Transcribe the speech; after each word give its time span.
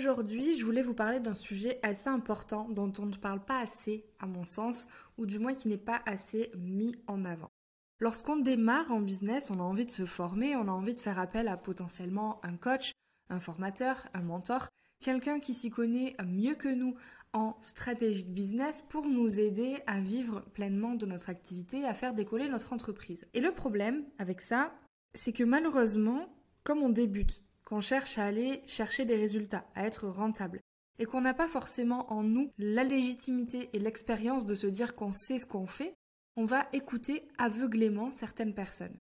Aujourd'hui, 0.00 0.58
je 0.58 0.64
voulais 0.64 0.80
vous 0.80 0.94
parler 0.94 1.20
d'un 1.20 1.34
sujet 1.34 1.78
assez 1.82 2.08
important 2.08 2.66
dont 2.70 2.90
on 2.98 3.04
ne 3.04 3.14
parle 3.14 3.44
pas 3.44 3.60
assez, 3.60 4.06
à 4.18 4.26
mon 4.26 4.46
sens, 4.46 4.86
ou 5.18 5.26
du 5.26 5.38
moins 5.38 5.52
qui 5.52 5.68
n'est 5.68 5.76
pas 5.76 6.00
assez 6.06 6.50
mis 6.56 6.96
en 7.06 7.26
avant. 7.26 7.50
Lorsqu'on 7.98 8.36
démarre 8.36 8.90
en 8.90 9.02
business, 9.02 9.50
on 9.50 9.60
a 9.60 9.62
envie 9.62 9.84
de 9.84 9.90
se 9.90 10.06
former, 10.06 10.56
on 10.56 10.68
a 10.68 10.70
envie 10.70 10.94
de 10.94 11.00
faire 11.00 11.18
appel 11.18 11.48
à 11.48 11.58
potentiellement 11.58 12.40
un 12.42 12.56
coach, 12.56 12.92
un 13.28 13.40
formateur, 13.40 14.06
un 14.14 14.22
mentor, 14.22 14.68
quelqu'un 15.02 15.38
qui 15.38 15.52
s'y 15.52 15.68
connaît 15.68 16.16
mieux 16.24 16.54
que 16.54 16.74
nous 16.74 16.96
en 17.34 17.58
stratégique 17.60 18.32
business 18.32 18.80
pour 18.88 19.04
nous 19.04 19.38
aider 19.38 19.82
à 19.86 20.00
vivre 20.00 20.40
pleinement 20.54 20.94
de 20.94 21.04
notre 21.04 21.28
activité, 21.28 21.84
à 21.84 21.92
faire 21.92 22.14
décoller 22.14 22.48
notre 22.48 22.72
entreprise. 22.72 23.26
Et 23.34 23.42
le 23.42 23.52
problème 23.52 24.06
avec 24.16 24.40
ça, 24.40 24.72
c'est 25.12 25.34
que 25.34 25.44
malheureusement, 25.44 26.34
comme 26.64 26.78
on 26.78 26.88
débute, 26.88 27.42
qu'on 27.70 27.80
cherche 27.80 28.18
à 28.18 28.26
aller 28.26 28.62
chercher 28.66 29.04
des 29.04 29.16
résultats, 29.16 29.64
à 29.76 29.86
être 29.86 30.08
rentable, 30.08 30.60
et 30.98 31.04
qu'on 31.06 31.20
n'a 31.20 31.34
pas 31.34 31.46
forcément 31.46 32.12
en 32.12 32.24
nous 32.24 32.50
la 32.58 32.82
légitimité 32.82 33.70
et 33.72 33.78
l'expérience 33.78 34.44
de 34.44 34.56
se 34.56 34.66
dire 34.66 34.96
qu'on 34.96 35.12
sait 35.12 35.38
ce 35.38 35.46
qu'on 35.46 35.68
fait, 35.68 35.94
on 36.34 36.44
va 36.44 36.66
écouter 36.72 37.28
aveuglément 37.38 38.10
certaines 38.10 38.54
personnes. 38.54 38.98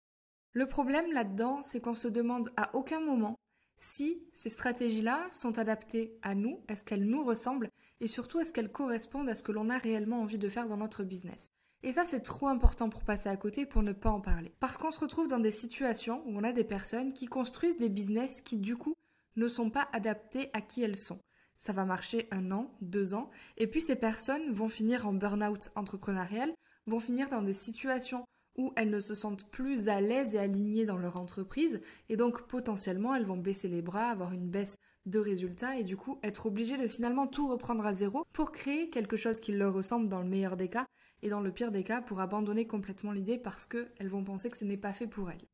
Le 0.54 0.66
problème 0.66 1.12
là-dedans, 1.12 1.62
c'est 1.62 1.80
qu'on 1.80 1.94
se 1.94 2.08
demande 2.08 2.50
à 2.56 2.74
aucun 2.74 3.00
moment 3.00 3.36
si 3.78 4.22
ces 4.34 4.48
stratégies-là 4.48 5.28
sont 5.30 5.58
adaptées 5.58 6.16
à 6.22 6.34
nous, 6.34 6.64
est-ce 6.68 6.84
qu'elles 6.84 7.04
nous 7.04 7.22
ressemblent, 7.22 7.70
et 8.00 8.08
surtout 8.08 8.40
est-ce 8.40 8.54
qu'elles 8.54 8.72
correspondent 8.72 9.28
à 9.28 9.34
ce 9.34 9.42
que 9.42 9.52
l'on 9.52 9.68
a 9.68 9.76
réellement 9.76 10.22
envie 10.22 10.38
de 10.38 10.48
faire 10.48 10.68
dans 10.68 10.78
notre 10.78 11.04
business. 11.04 11.48
Et 11.86 11.92
ça, 11.92 12.06
c'est 12.06 12.22
trop 12.22 12.48
important 12.48 12.88
pour 12.88 13.04
passer 13.04 13.28
à 13.28 13.36
côté, 13.36 13.66
pour 13.66 13.82
ne 13.82 13.92
pas 13.92 14.08
en 14.08 14.20
parler. 14.22 14.54
Parce 14.58 14.78
qu'on 14.78 14.90
se 14.90 15.00
retrouve 15.00 15.28
dans 15.28 15.38
des 15.38 15.50
situations 15.50 16.22
où 16.24 16.30
on 16.34 16.42
a 16.42 16.52
des 16.52 16.64
personnes 16.64 17.12
qui 17.12 17.26
construisent 17.26 17.76
des 17.76 17.90
business 17.90 18.40
qui, 18.40 18.56
du 18.56 18.74
coup, 18.74 18.94
ne 19.36 19.48
sont 19.48 19.68
pas 19.68 19.86
adaptés 19.92 20.48
à 20.54 20.62
qui 20.62 20.82
elles 20.82 20.96
sont. 20.96 21.20
Ça 21.58 21.74
va 21.74 21.84
marcher 21.84 22.26
un 22.30 22.52
an, 22.52 22.74
deux 22.80 23.12
ans, 23.12 23.28
et 23.58 23.66
puis 23.66 23.82
ces 23.82 23.96
personnes 23.96 24.50
vont 24.50 24.70
finir 24.70 25.06
en 25.06 25.12
burn-out 25.12 25.70
entrepreneurial, 25.74 26.54
vont 26.86 27.00
finir 27.00 27.28
dans 27.28 27.42
des 27.42 27.52
situations 27.52 28.24
où 28.56 28.72
elles 28.76 28.90
ne 28.90 29.00
se 29.00 29.14
sentent 29.14 29.50
plus 29.50 29.90
à 29.90 30.00
l'aise 30.00 30.34
et 30.34 30.38
alignées 30.38 30.86
dans 30.86 30.96
leur 30.96 31.18
entreprise, 31.18 31.82
et 32.08 32.16
donc 32.16 32.46
potentiellement 32.46 33.14
elles 33.14 33.26
vont 33.26 33.36
baisser 33.36 33.68
les 33.68 33.82
bras, 33.82 34.08
avoir 34.08 34.32
une 34.32 34.48
baisse 34.48 34.78
de 35.06 35.18
résultats, 35.18 35.76
et 35.76 35.84
du 35.84 35.96
coup 35.96 36.18
être 36.22 36.46
obligées 36.46 36.76
de 36.76 36.88
finalement 36.88 37.26
tout 37.26 37.48
reprendre 37.48 37.84
à 37.84 37.94
zéro 37.94 38.24
pour 38.32 38.52
créer 38.52 38.90
quelque 38.90 39.16
chose 39.16 39.40
qui 39.40 39.52
leur 39.52 39.74
ressemble 39.74 40.08
dans 40.08 40.20
le 40.20 40.28
meilleur 40.28 40.56
des 40.56 40.68
cas, 40.68 40.86
et 41.22 41.30
dans 41.30 41.40
le 41.40 41.52
pire 41.52 41.70
des 41.70 41.82
cas 41.82 42.02
pour 42.02 42.20
abandonner 42.20 42.66
complètement 42.66 43.12
l'idée 43.12 43.38
parce 43.38 43.64
qu'elles 43.64 44.08
vont 44.08 44.24
penser 44.24 44.50
que 44.50 44.56
ce 44.56 44.64
n'est 44.64 44.76
pas 44.76 44.92
fait 44.92 45.06
pour 45.06 45.30
elles. 45.30 45.46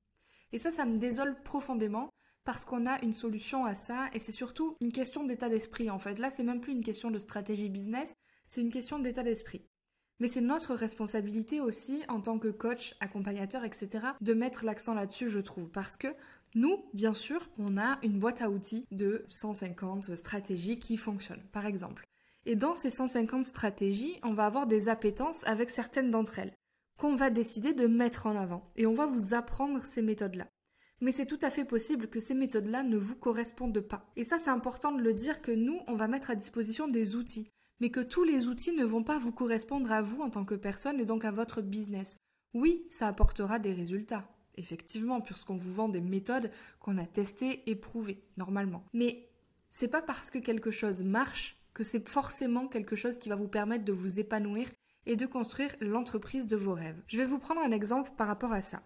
Et 0.52 0.58
ça, 0.58 0.72
ça 0.72 0.84
me 0.84 0.98
désole 0.98 1.40
profondément 1.42 2.10
parce 2.44 2.64
qu'on 2.64 2.86
a 2.86 3.00
une 3.02 3.12
solution 3.12 3.64
à 3.64 3.74
ça 3.74 4.08
et 4.12 4.18
c'est 4.18 4.32
surtout 4.32 4.76
une 4.80 4.92
question 4.92 5.22
d'état 5.24 5.48
d'esprit 5.48 5.88
en 5.88 6.00
fait. 6.00 6.18
Là, 6.18 6.30
c'est 6.30 6.42
même 6.42 6.60
plus 6.60 6.72
une 6.72 6.84
question 6.84 7.10
de 7.10 7.18
stratégie 7.18 7.68
business, 7.68 8.14
c'est 8.46 8.60
une 8.60 8.72
question 8.72 8.98
d'état 8.98 9.22
d'esprit. 9.22 9.62
Mais 10.18 10.28
c'est 10.28 10.42
notre 10.42 10.74
responsabilité 10.74 11.60
aussi 11.60 12.02
en 12.08 12.20
tant 12.20 12.38
que 12.38 12.48
coach, 12.48 12.94
accompagnateur, 13.00 13.64
etc. 13.64 13.88
de 14.20 14.34
mettre 14.34 14.64
l'accent 14.66 14.92
là-dessus, 14.92 15.30
je 15.30 15.38
trouve. 15.38 15.70
Parce 15.70 15.96
que 15.96 16.08
nous, 16.54 16.84
bien 16.94 17.14
sûr, 17.14 17.48
on 17.58 17.78
a 17.78 17.98
une 18.02 18.18
boîte 18.18 18.42
à 18.42 18.50
outils 18.50 18.86
de 18.90 19.24
150 19.28 20.16
stratégies 20.16 20.80
qui 20.80 20.96
fonctionnent, 20.96 21.44
par 21.52 21.64
exemple. 21.64 22.04
Et 22.44 22.56
dans 22.56 22.74
ces 22.74 22.90
150 22.90 23.44
stratégies, 23.44 24.18
on 24.24 24.34
va 24.34 24.46
avoir 24.46 24.66
des 24.66 24.88
appétences 24.88 25.46
avec 25.46 25.70
certaines 25.70 26.10
d'entre 26.10 26.38
elles, 26.40 26.54
qu'on 26.98 27.14
va 27.14 27.30
décider 27.30 27.72
de 27.72 27.86
mettre 27.86 28.26
en 28.26 28.36
avant. 28.36 28.72
Et 28.76 28.86
on 28.86 28.94
va 28.94 29.06
vous 29.06 29.34
apprendre 29.34 29.84
ces 29.84 30.02
méthodes-là. 30.02 30.48
Mais 31.00 31.12
c'est 31.12 31.26
tout 31.26 31.38
à 31.42 31.50
fait 31.50 31.64
possible 31.64 32.08
que 32.08 32.20
ces 32.20 32.34
méthodes-là 32.34 32.82
ne 32.82 32.98
vous 32.98 33.16
correspondent 33.16 33.80
pas. 33.80 34.10
Et 34.16 34.24
ça, 34.24 34.38
c'est 34.38 34.50
important 34.50 34.92
de 34.92 35.02
le 35.02 35.14
dire 35.14 35.40
que 35.40 35.52
nous, 35.52 35.80
on 35.86 35.94
va 35.94 36.08
mettre 36.08 36.30
à 36.30 36.34
disposition 36.34 36.88
des 36.88 37.16
outils. 37.16 37.48
Mais 37.80 37.90
que 37.90 38.00
tous 38.00 38.24
les 38.24 38.48
outils 38.48 38.74
ne 38.74 38.84
vont 38.84 39.04
pas 39.04 39.18
vous 39.18 39.32
correspondre 39.32 39.90
à 39.92 40.02
vous 40.02 40.20
en 40.20 40.28
tant 40.28 40.44
que 40.44 40.54
personne 40.54 41.00
et 41.00 41.06
donc 41.06 41.24
à 41.24 41.30
votre 41.30 41.62
business. 41.62 42.16
Oui, 42.52 42.84
ça 42.90 43.06
apportera 43.06 43.58
des 43.58 43.72
résultats. 43.72 44.28
Effectivement, 44.56 45.20
puisqu'on 45.20 45.56
vous 45.56 45.72
vend 45.72 45.88
des 45.88 46.00
méthodes 46.00 46.50
qu'on 46.80 46.98
a 46.98 47.06
testées 47.06 47.62
et 47.70 47.76
prouvées, 47.76 48.22
normalement. 48.36 48.84
Mais 48.92 49.28
c'est 49.70 49.88
pas 49.88 50.02
parce 50.02 50.30
que 50.30 50.38
quelque 50.38 50.70
chose 50.70 51.04
marche 51.04 51.56
que 51.72 51.84
c'est 51.84 52.08
forcément 52.08 52.66
quelque 52.66 52.96
chose 52.96 53.18
qui 53.18 53.28
va 53.28 53.36
vous 53.36 53.48
permettre 53.48 53.84
de 53.84 53.92
vous 53.92 54.18
épanouir 54.18 54.68
et 55.06 55.16
de 55.16 55.26
construire 55.26 55.74
l'entreprise 55.80 56.46
de 56.46 56.56
vos 56.56 56.74
rêves. 56.74 57.00
Je 57.06 57.18
vais 57.18 57.26
vous 57.26 57.38
prendre 57.38 57.60
un 57.60 57.70
exemple 57.70 58.10
par 58.16 58.26
rapport 58.26 58.52
à 58.52 58.60
ça. 58.60 58.82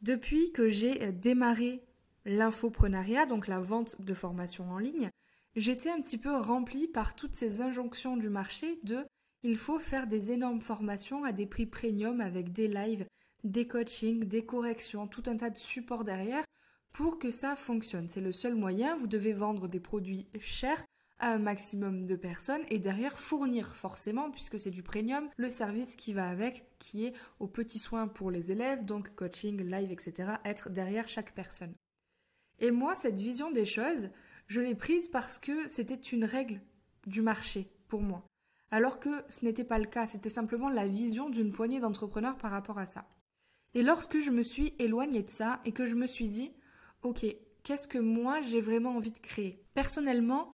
Depuis 0.00 0.52
que 0.52 0.68
j'ai 0.68 1.02
euh, 1.02 1.12
démarré 1.12 1.82
l'infoprenariat, 2.24 3.26
donc 3.26 3.46
la 3.46 3.60
vente 3.60 4.00
de 4.00 4.14
formation 4.14 4.70
en 4.70 4.78
ligne, 4.78 5.10
j'étais 5.56 5.90
un 5.90 6.00
petit 6.00 6.18
peu 6.18 6.34
remplie 6.36 6.88
par 6.88 7.14
toutes 7.14 7.34
ces 7.34 7.60
injonctions 7.60 8.16
du 8.16 8.28
marché 8.28 8.78
de 8.84 9.04
il 9.42 9.56
faut 9.56 9.78
faire 9.78 10.06
des 10.06 10.32
énormes 10.32 10.60
formations 10.60 11.24
à 11.24 11.32
des 11.32 11.46
prix 11.46 11.66
premium 11.66 12.20
avec 12.20 12.52
des 12.52 12.68
lives, 12.68 13.06
des 13.48 13.66
coachings, 13.66 14.24
des 14.24 14.44
corrections, 14.44 15.06
tout 15.06 15.22
un 15.26 15.36
tas 15.36 15.50
de 15.50 15.56
supports 15.56 16.04
derrière 16.04 16.44
pour 16.92 17.18
que 17.18 17.30
ça 17.30 17.56
fonctionne. 17.56 18.08
C'est 18.08 18.20
le 18.20 18.32
seul 18.32 18.54
moyen, 18.54 18.96
vous 18.96 19.06
devez 19.06 19.32
vendre 19.32 19.68
des 19.68 19.80
produits 19.80 20.28
chers 20.38 20.84
à 21.18 21.32
un 21.32 21.38
maximum 21.38 22.04
de 22.04 22.16
personnes 22.16 22.62
et 22.68 22.78
derrière 22.78 23.18
fournir 23.18 23.74
forcément, 23.74 24.30
puisque 24.30 24.60
c'est 24.60 24.70
du 24.70 24.82
premium, 24.82 25.28
le 25.36 25.48
service 25.48 25.96
qui 25.96 26.12
va 26.12 26.28
avec, 26.28 26.64
qui 26.78 27.06
est 27.06 27.14
aux 27.40 27.48
petits 27.48 27.78
soins 27.78 28.06
pour 28.06 28.30
les 28.30 28.52
élèves, 28.52 28.84
donc 28.84 29.14
coaching, 29.14 29.60
live, 29.62 29.90
etc., 29.90 30.34
être 30.44 30.70
derrière 30.70 31.08
chaque 31.08 31.34
personne. 31.34 31.74
Et 32.60 32.70
moi, 32.70 32.94
cette 32.94 33.18
vision 33.18 33.50
des 33.50 33.64
choses, 33.64 34.10
je 34.46 34.60
l'ai 34.60 34.74
prise 34.74 35.08
parce 35.08 35.38
que 35.38 35.66
c'était 35.66 35.94
une 35.94 36.24
règle 36.24 36.60
du 37.06 37.22
marché 37.22 37.68
pour 37.88 38.02
moi. 38.02 38.24
Alors 38.70 39.00
que 39.00 39.10
ce 39.28 39.44
n'était 39.44 39.64
pas 39.64 39.78
le 39.78 39.86
cas, 39.86 40.06
c'était 40.06 40.28
simplement 40.28 40.68
la 40.68 40.86
vision 40.86 41.30
d'une 41.30 41.52
poignée 41.52 41.80
d'entrepreneurs 41.80 42.36
par 42.36 42.50
rapport 42.50 42.78
à 42.78 42.86
ça. 42.86 43.06
Et 43.74 43.82
lorsque 43.82 44.18
je 44.20 44.30
me 44.30 44.42
suis 44.42 44.74
éloignée 44.78 45.22
de 45.22 45.30
ça 45.30 45.60
et 45.64 45.72
que 45.72 45.86
je 45.86 45.94
me 45.94 46.06
suis 46.06 46.28
dit, 46.28 46.52
ok, 47.02 47.24
qu'est-ce 47.62 47.88
que 47.88 47.98
moi 47.98 48.40
j'ai 48.40 48.60
vraiment 48.60 48.96
envie 48.96 49.10
de 49.10 49.18
créer? 49.18 49.62
Personnellement, 49.74 50.52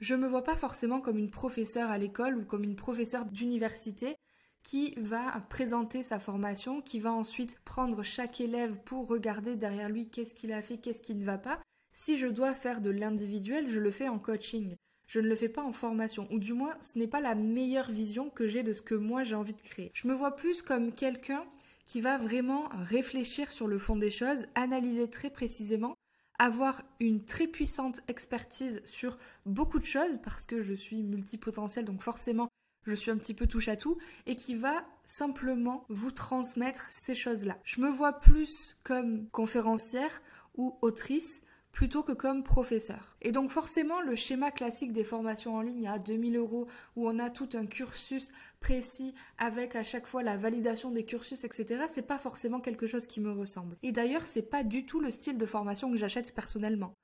je 0.00 0.14
me 0.14 0.28
vois 0.28 0.42
pas 0.42 0.56
forcément 0.56 1.00
comme 1.00 1.18
une 1.18 1.30
professeure 1.30 1.90
à 1.90 1.98
l'école 1.98 2.38
ou 2.38 2.44
comme 2.44 2.64
une 2.64 2.76
professeure 2.76 3.26
d'université 3.26 4.16
qui 4.62 4.94
va 4.96 5.40
présenter 5.48 6.02
sa 6.02 6.18
formation, 6.18 6.82
qui 6.82 7.00
va 7.00 7.12
ensuite 7.12 7.58
prendre 7.64 8.02
chaque 8.02 8.40
élève 8.40 8.78
pour 8.84 9.08
regarder 9.08 9.56
derrière 9.56 9.88
lui 9.88 10.08
qu'est-ce 10.08 10.34
qu'il 10.34 10.52
a 10.52 10.62
fait, 10.62 10.78
qu'est-ce 10.78 11.00
qui 11.00 11.14
ne 11.14 11.24
va 11.24 11.38
pas. 11.38 11.60
Si 11.92 12.18
je 12.18 12.26
dois 12.26 12.54
faire 12.54 12.80
de 12.80 12.90
l'individuel, 12.90 13.68
je 13.68 13.80
le 13.80 13.90
fais 13.90 14.08
en 14.08 14.18
coaching. 14.18 14.76
Je 15.06 15.20
ne 15.20 15.28
le 15.28 15.34
fais 15.34 15.48
pas 15.48 15.62
en 15.62 15.72
formation, 15.72 16.28
ou 16.30 16.38
du 16.38 16.52
moins 16.52 16.76
ce 16.82 16.98
n'est 16.98 17.08
pas 17.08 17.20
la 17.20 17.34
meilleure 17.34 17.90
vision 17.90 18.28
que 18.28 18.46
j'ai 18.46 18.62
de 18.62 18.74
ce 18.74 18.82
que 18.82 18.94
moi 18.94 19.24
j'ai 19.24 19.34
envie 19.34 19.54
de 19.54 19.62
créer. 19.62 19.90
Je 19.94 20.06
me 20.06 20.14
vois 20.14 20.36
plus 20.36 20.60
comme 20.60 20.92
quelqu'un 20.92 21.46
qui 21.88 22.00
va 22.00 22.18
vraiment 22.18 22.68
réfléchir 22.70 23.50
sur 23.50 23.66
le 23.66 23.78
fond 23.78 23.96
des 23.96 24.10
choses, 24.10 24.46
analyser 24.54 25.10
très 25.10 25.30
précisément 25.30 25.96
avoir 26.38 26.82
une 27.00 27.24
très 27.24 27.48
puissante 27.48 28.00
expertise 28.06 28.80
sur 28.84 29.18
beaucoup 29.44 29.80
de 29.80 29.84
choses 29.84 30.18
parce 30.22 30.46
que 30.46 30.62
je 30.62 30.72
suis 30.72 31.02
multipotentielle 31.02 31.84
donc 31.84 32.02
forcément 32.02 32.48
je 32.86 32.94
suis 32.94 33.10
un 33.10 33.18
petit 33.18 33.34
peu 33.34 33.46
touche 33.46 33.68
à 33.68 33.76
tout 33.76 33.98
et 34.26 34.36
qui 34.36 34.54
va 34.54 34.86
simplement 35.04 35.84
vous 35.88 36.10
transmettre 36.10 36.86
ces 36.88 37.14
choses-là. 37.14 37.58
Je 37.64 37.80
me 37.82 37.90
vois 37.90 38.14
plus 38.14 38.78
comme 38.82 39.28
conférencière 39.28 40.22
ou 40.56 40.78
autrice 40.80 41.42
plutôt 41.72 42.02
que 42.02 42.12
comme 42.12 42.42
professeur. 42.42 43.16
Et 43.22 43.32
donc 43.32 43.50
forcément, 43.50 44.00
le 44.00 44.14
schéma 44.14 44.50
classique 44.50 44.92
des 44.92 45.04
formations 45.04 45.56
en 45.56 45.60
ligne 45.60 45.86
à 45.86 45.98
2000 45.98 46.36
euros, 46.36 46.66
où 46.96 47.08
on 47.08 47.18
a 47.18 47.30
tout 47.30 47.48
un 47.54 47.66
cursus 47.66 48.32
précis 48.60 49.14
avec 49.38 49.76
à 49.76 49.84
chaque 49.84 50.06
fois 50.06 50.22
la 50.22 50.36
validation 50.36 50.90
des 50.90 51.04
cursus, 51.04 51.44
etc., 51.44 51.84
c'est 51.88 52.06
pas 52.06 52.18
forcément 52.18 52.60
quelque 52.60 52.86
chose 52.86 53.06
qui 53.06 53.20
me 53.20 53.32
ressemble. 53.32 53.76
Et 53.82 53.92
d'ailleurs, 53.92 54.26
c'est 54.26 54.42
pas 54.42 54.64
du 54.64 54.86
tout 54.86 55.00
le 55.00 55.10
style 55.10 55.38
de 55.38 55.46
formation 55.46 55.90
que 55.90 55.96
j'achète 55.96 56.34
personnellement. 56.34 56.94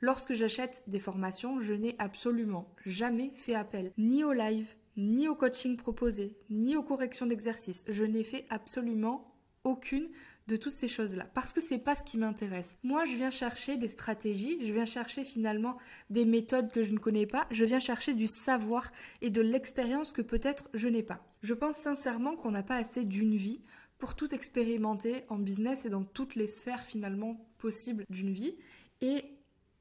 Lorsque 0.00 0.34
j'achète 0.34 0.82
des 0.88 0.98
formations, 0.98 1.60
je 1.60 1.74
n'ai 1.74 1.94
absolument 1.98 2.74
jamais 2.84 3.30
fait 3.34 3.54
appel 3.54 3.92
ni 3.98 4.24
au 4.24 4.32
live, 4.32 4.74
ni 4.96 5.28
au 5.28 5.34
coaching 5.36 5.76
proposé, 5.76 6.36
ni 6.50 6.76
aux 6.76 6.82
corrections 6.82 7.26
d'exercices. 7.26 7.84
Je 7.86 8.04
n'ai 8.04 8.24
fait 8.24 8.46
absolument 8.50 9.32
aucune 9.64 10.08
de 10.52 10.56
toutes 10.58 10.72
ces 10.72 10.88
choses-là. 10.88 11.26
Parce 11.32 11.52
que 11.52 11.62
c'est 11.62 11.78
pas 11.78 11.94
ce 11.94 12.04
qui 12.04 12.18
m'intéresse. 12.18 12.76
Moi, 12.82 13.06
je 13.06 13.16
viens 13.16 13.30
chercher 13.30 13.78
des 13.78 13.88
stratégies, 13.88 14.58
je 14.60 14.72
viens 14.72 14.84
chercher 14.84 15.24
finalement 15.24 15.78
des 16.10 16.26
méthodes 16.26 16.70
que 16.70 16.84
je 16.84 16.92
ne 16.92 16.98
connais 16.98 17.26
pas, 17.26 17.46
je 17.50 17.64
viens 17.64 17.80
chercher 17.80 18.12
du 18.12 18.26
savoir 18.26 18.92
et 19.22 19.30
de 19.30 19.40
l'expérience 19.40 20.12
que 20.12 20.20
peut-être 20.20 20.68
je 20.74 20.88
n'ai 20.88 21.02
pas. 21.02 21.24
Je 21.42 21.54
pense 21.54 21.78
sincèrement 21.78 22.36
qu'on 22.36 22.50
n'a 22.50 22.62
pas 22.62 22.76
assez 22.76 23.04
d'une 23.04 23.34
vie 23.34 23.62
pour 23.98 24.14
tout 24.14 24.34
expérimenter 24.34 25.24
en 25.30 25.38
business 25.38 25.86
et 25.86 25.90
dans 25.90 26.04
toutes 26.04 26.34
les 26.34 26.48
sphères 26.48 26.84
finalement 26.84 27.48
possibles 27.56 28.04
d'une 28.10 28.32
vie. 28.32 28.54
Et 29.00 29.24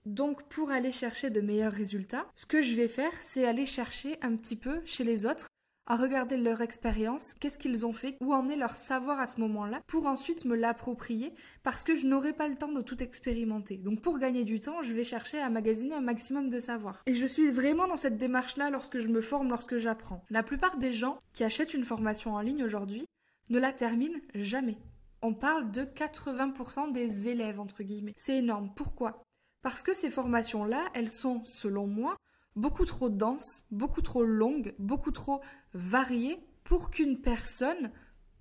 donc 0.05 0.47
pour 0.47 0.71
aller 0.71 0.91
chercher 0.91 1.31
de 1.31 1.41
meilleurs 1.41 1.73
résultats, 1.73 2.25
ce 2.37 2.45
que 2.45 2.61
je 2.61 2.75
vais 2.75 2.87
faire, 2.87 3.13
c'est 3.19 3.45
aller 3.45 3.65
chercher 3.65 4.17
un 4.21 4.37
petit 4.37 4.55
peu 4.55 4.81
chez 4.85 5.03
les 5.03 5.25
autres 5.25 5.47
à 5.87 5.95
regarder 5.95 6.37
leur 6.37 6.61
expérience, 6.61 7.33
qu'est-ce 7.33 7.59
qu'ils 7.59 7.85
ont 7.85 7.93
fait, 7.93 8.17
où 8.21 8.33
en 8.33 8.49
est 8.49 8.55
leur 8.55 8.75
savoir 8.75 9.19
à 9.19 9.27
ce 9.27 9.39
moment-là, 9.41 9.81
pour 9.87 10.05
ensuite 10.05 10.45
me 10.45 10.55
l'approprier, 10.55 11.33
parce 11.63 11.83
que 11.83 11.95
je 11.95 12.07
n'aurai 12.07 12.33
pas 12.33 12.47
le 12.47 12.55
temps 12.55 12.71
de 12.71 12.81
tout 12.81 13.01
expérimenter. 13.01 13.77
Donc 13.77 14.01
pour 14.01 14.19
gagner 14.19 14.45
du 14.45 14.59
temps, 14.59 14.81
je 14.83 14.93
vais 14.93 15.03
chercher 15.03 15.39
à 15.39 15.49
magasiner 15.49 15.95
un 15.95 16.01
maximum 16.01 16.49
de 16.49 16.59
savoir. 16.59 17.01
Et 17.05 17.15
je 17.15 17.25
suis 17.25 17.49
vraiment 17.49 17.87
dans 17.87 17.97
cette 17.97 18.17
démarche-là 18.17 18.69
lorsque 18.69 18.99
je 18.99 19.07
me 19.07 19.21
forme, 19.21 19.49
lorsque 19.49 19.77
j'apprends. 19.77 20.23
La 20.29 20.43
plupart 20.43 20.77
des 20.77 20.93
gens 20.93 21.19
qui 21.33 21.43
achètent 21.43 21.73
une 21.73 21.85
formation 21.85 22.35
en 22.35 22.41
ligne 22.41 22.63
aujourd'hui 22.63 23.05
ne 23.49 23.59
la 23.59 23.73
terminent 23.73 24.19
jamais. 24.35 24.77
On 25.21 25.33
parle 25.33 25.71
de 25.71 25.83
80% 25.83 26.93
des 26.93 27.27
élèves, 27.27 27.59
entre 27.59 27.83
guillemets. 27.83 28.13
C'est 28.17 28.37
énorme. 28.37 28.71
Pourquoi? 28.75 29.23
Parce 29.61 29.83
que 29.83 29.93
ces 29.93 30.09
formations-là, 30.09 30.81
elles 30.93 31.09
sont, 31.09 31.43
selon 31.45 31.85
moi, 31.85 32.17
beaucoup 32.55 32.85
trop 32.85 33.09
denses, 33.09 33.65
beaucoup 33.71 34.01
trop 34.01 34.23
longues, 34.23 34.73
beaucoup 34.79 35.11
trop 35.11 35.41
variées 35.73 36.39
pour 36.63 36.89
qu'une 36.89 37.19
personne, 37.19 37.91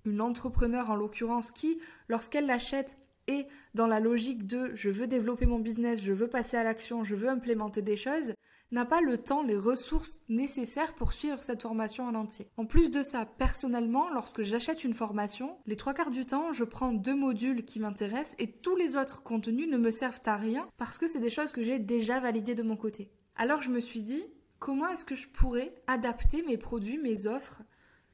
une 0.05 0.21
entrepreneur 0.21 0.89
en 0.89 0.95
l'occurrence, 0.95 1.51
qui, 1.51 1.79
lorsqu'elle 2.07 2.45
l'achète, 2.45 2.97
est 3.27 3.47
dans 3.73 3.87
la 3.87 3.99
logique 3.99 4.47
de 4.47 4.71
je 4.73 4.89
veux 4.89 5.07
développer 5.07 5.45
mon 5.45 5.59
business, 5.59 6.01
je 6.01 6.13
veux 6.13 6.27
passer 6.27 6.57
à 6.57 6.63
l'action, 6.63 7.03
je 7.03 7.15
veux 7.15 7.29
implémenter 7.29 7.81
des 7.81 7.97
choses, 7.97 8.33
n'a 8.71 8.85
pas 8.85 9.01
le 9.01 9.17
temps, 9.17 9.43
les 9.43 9.57
ressources 9.57 10.23
nécessaires 10.29 10.95
pour 10.95 11.11
suivre 11.11 11.43
cette 11.43 11.61
formation 11.61 12.05
en 12.05 12.15
entier. 12.15 12.47
En 12.57 12.65
plus 12.65 12.89
de 12.89 13.03
ça, 13.03 13.25
personnellement, 13.25 14.09
lorsque 14.09 14.43
j'achète 14.43 14.83
une 14.83 14.93
formation, 14.93 15.57
les 15.65 15.75
trois 15.75 15.93
quarts 15.93 16.11
du 16.11 16.25
temps, 16.25 16.53
je 16.53 16.63
prends 16.63 16.93
deux 16.93 17.15
modules 17.15 17.65
qui 17.65 17.79
m'intéressent 17.79 18.35
et 18.39 18.51
tous 18.51 18.75
les 18.75 18.95
autres 18.95 19.23
contenus 19.23 19.67
ne 19.67 19.77
me 19.77 19.91
servent 19.91 20.21
à 20.25 20.37
rien 20.37 20.67
parce 20.77 20.97
que 20.97 21.07
c'est 21.07 21.19
des 21.19 21.29
choses 21.29 21.51
que 21.51 21.63
j'ai 21.63 21.79
déjà 21.79 22.19
validées 22.19 22.55
de 22.55 22.63
mon 22.63 22.77
côté. 22.77 23.11
Alors 23.35 23.61
je 23.61 23.69
me 23.69 23.79
suis 23.79 24.01
dit, 24.01 24.25
comment 24.59 24.87
est-ce 24.87 25.05
que 25.05 25.15
je 25.15 25.27
pourrais 25.27 25.73
adapter 25.87 26.43
mes 26.43 26.57
produits, 26.57 26.97
mes 26.97 27.27
offres 27.27 27.61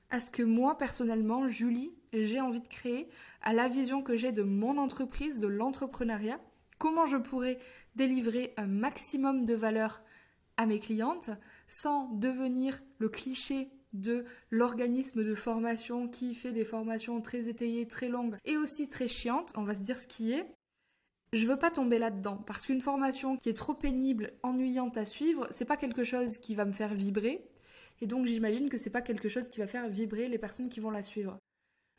à 0.10 0.22
ce 0.22 0.32
que 0.32 0.44
moi 0.44 0.78
personnellement, 0.78 1.48
Julie, 1.48 1.92
j'ai 2.14 2.40
envie 2.40 2.62
de 2.62 2.68
créer, 2.68 3.10
à 3.42 3.54
la 3.54 3.68
vision 3.68 4.02
que 4.02 4.16
j'ai 4.16 4.32
de 4.32 4.44
mon 4.44 4.78
entreprise, 4.78 5.40
de 5.40 5.48
l'entrepreneuriat, 5.48 6.40
comment 6.78 7.06
je 7.06 7.18
pourrais 7.18 7.58
délivrer 7.96 8.54
un 8.58 8.68
maximum 8.68 9.46
de 9.46 9.54
valeur 9.54 10.02
à 10.56 10.66
mes 10.66 10.80
clientes 10.80 11.30
sans 11.68 12.08
devenir 12.14 12.82
le 13.00 13.10
cliché 13.10 13.70
de 13.94 14.26
l'organisme 14.50 15.24
de 15.24 15.36
formation 15.36 16.08
qui 16.08 16.34
fait 16.34 16.52
des 16.52 16.66
formations 16.66 17.22
très 17.22 17.50
étayées, 17.50 17.88
très 17.88 18.10
longues 18.10 18.38
et 18.46 18.58
aussi 18.58 18.88
très 18.88 19.08
chiantes, 19.08 19.54
on 19.56 19.64
va 19.64 19.76
se 19.76 19.82
dire 19.82 19.98
ce 19.98 20.08
qui 20.08 20.34
est, 20.34 20.46
je 21.38 21.48
veux 21.48 21.58
pas 21.58 21.72
tomber 21.72 22.00
là-dedans 22.00 22.44
parce 22.46 22.66
qu'une 22.66 22.82
formation 22.82 23.38
qui 23.38 23.50
est 23.50 23.54
trop 23.54 23.74
pénible, 23.74 24.34
ennuyante 24.44 24.98
à 24.98 25.06
suivre, 25.06 25.48
c'est 25.52 25.66
pas 25.66 25.78
quelque 25.78 26.04
chose 26.04 26.38
qui 26.38 26.56
va 26.56 26.66
me 26.66 26.74
faire 26.74 26.94
vibrer 26.94 27.48
et 28.02 28.08
donc 28.08 28.26
j'imagine 28.26 28.70
que 28.70 28.78
c'est 28.78 28.90
pas 28.90 29.02
quelque 29.02 29.30
chose 29.30 29.50
qui 29.50 29.60
va 29.60 29.68
faire 29.68 29.88
vibrer 29.88 30.28
les 30.28 30.38
personnes 30.38 30.70
qui 30.70 30.80
vont 30.80 30.92
la 30.92 31.02
suivre. 31.02 31.38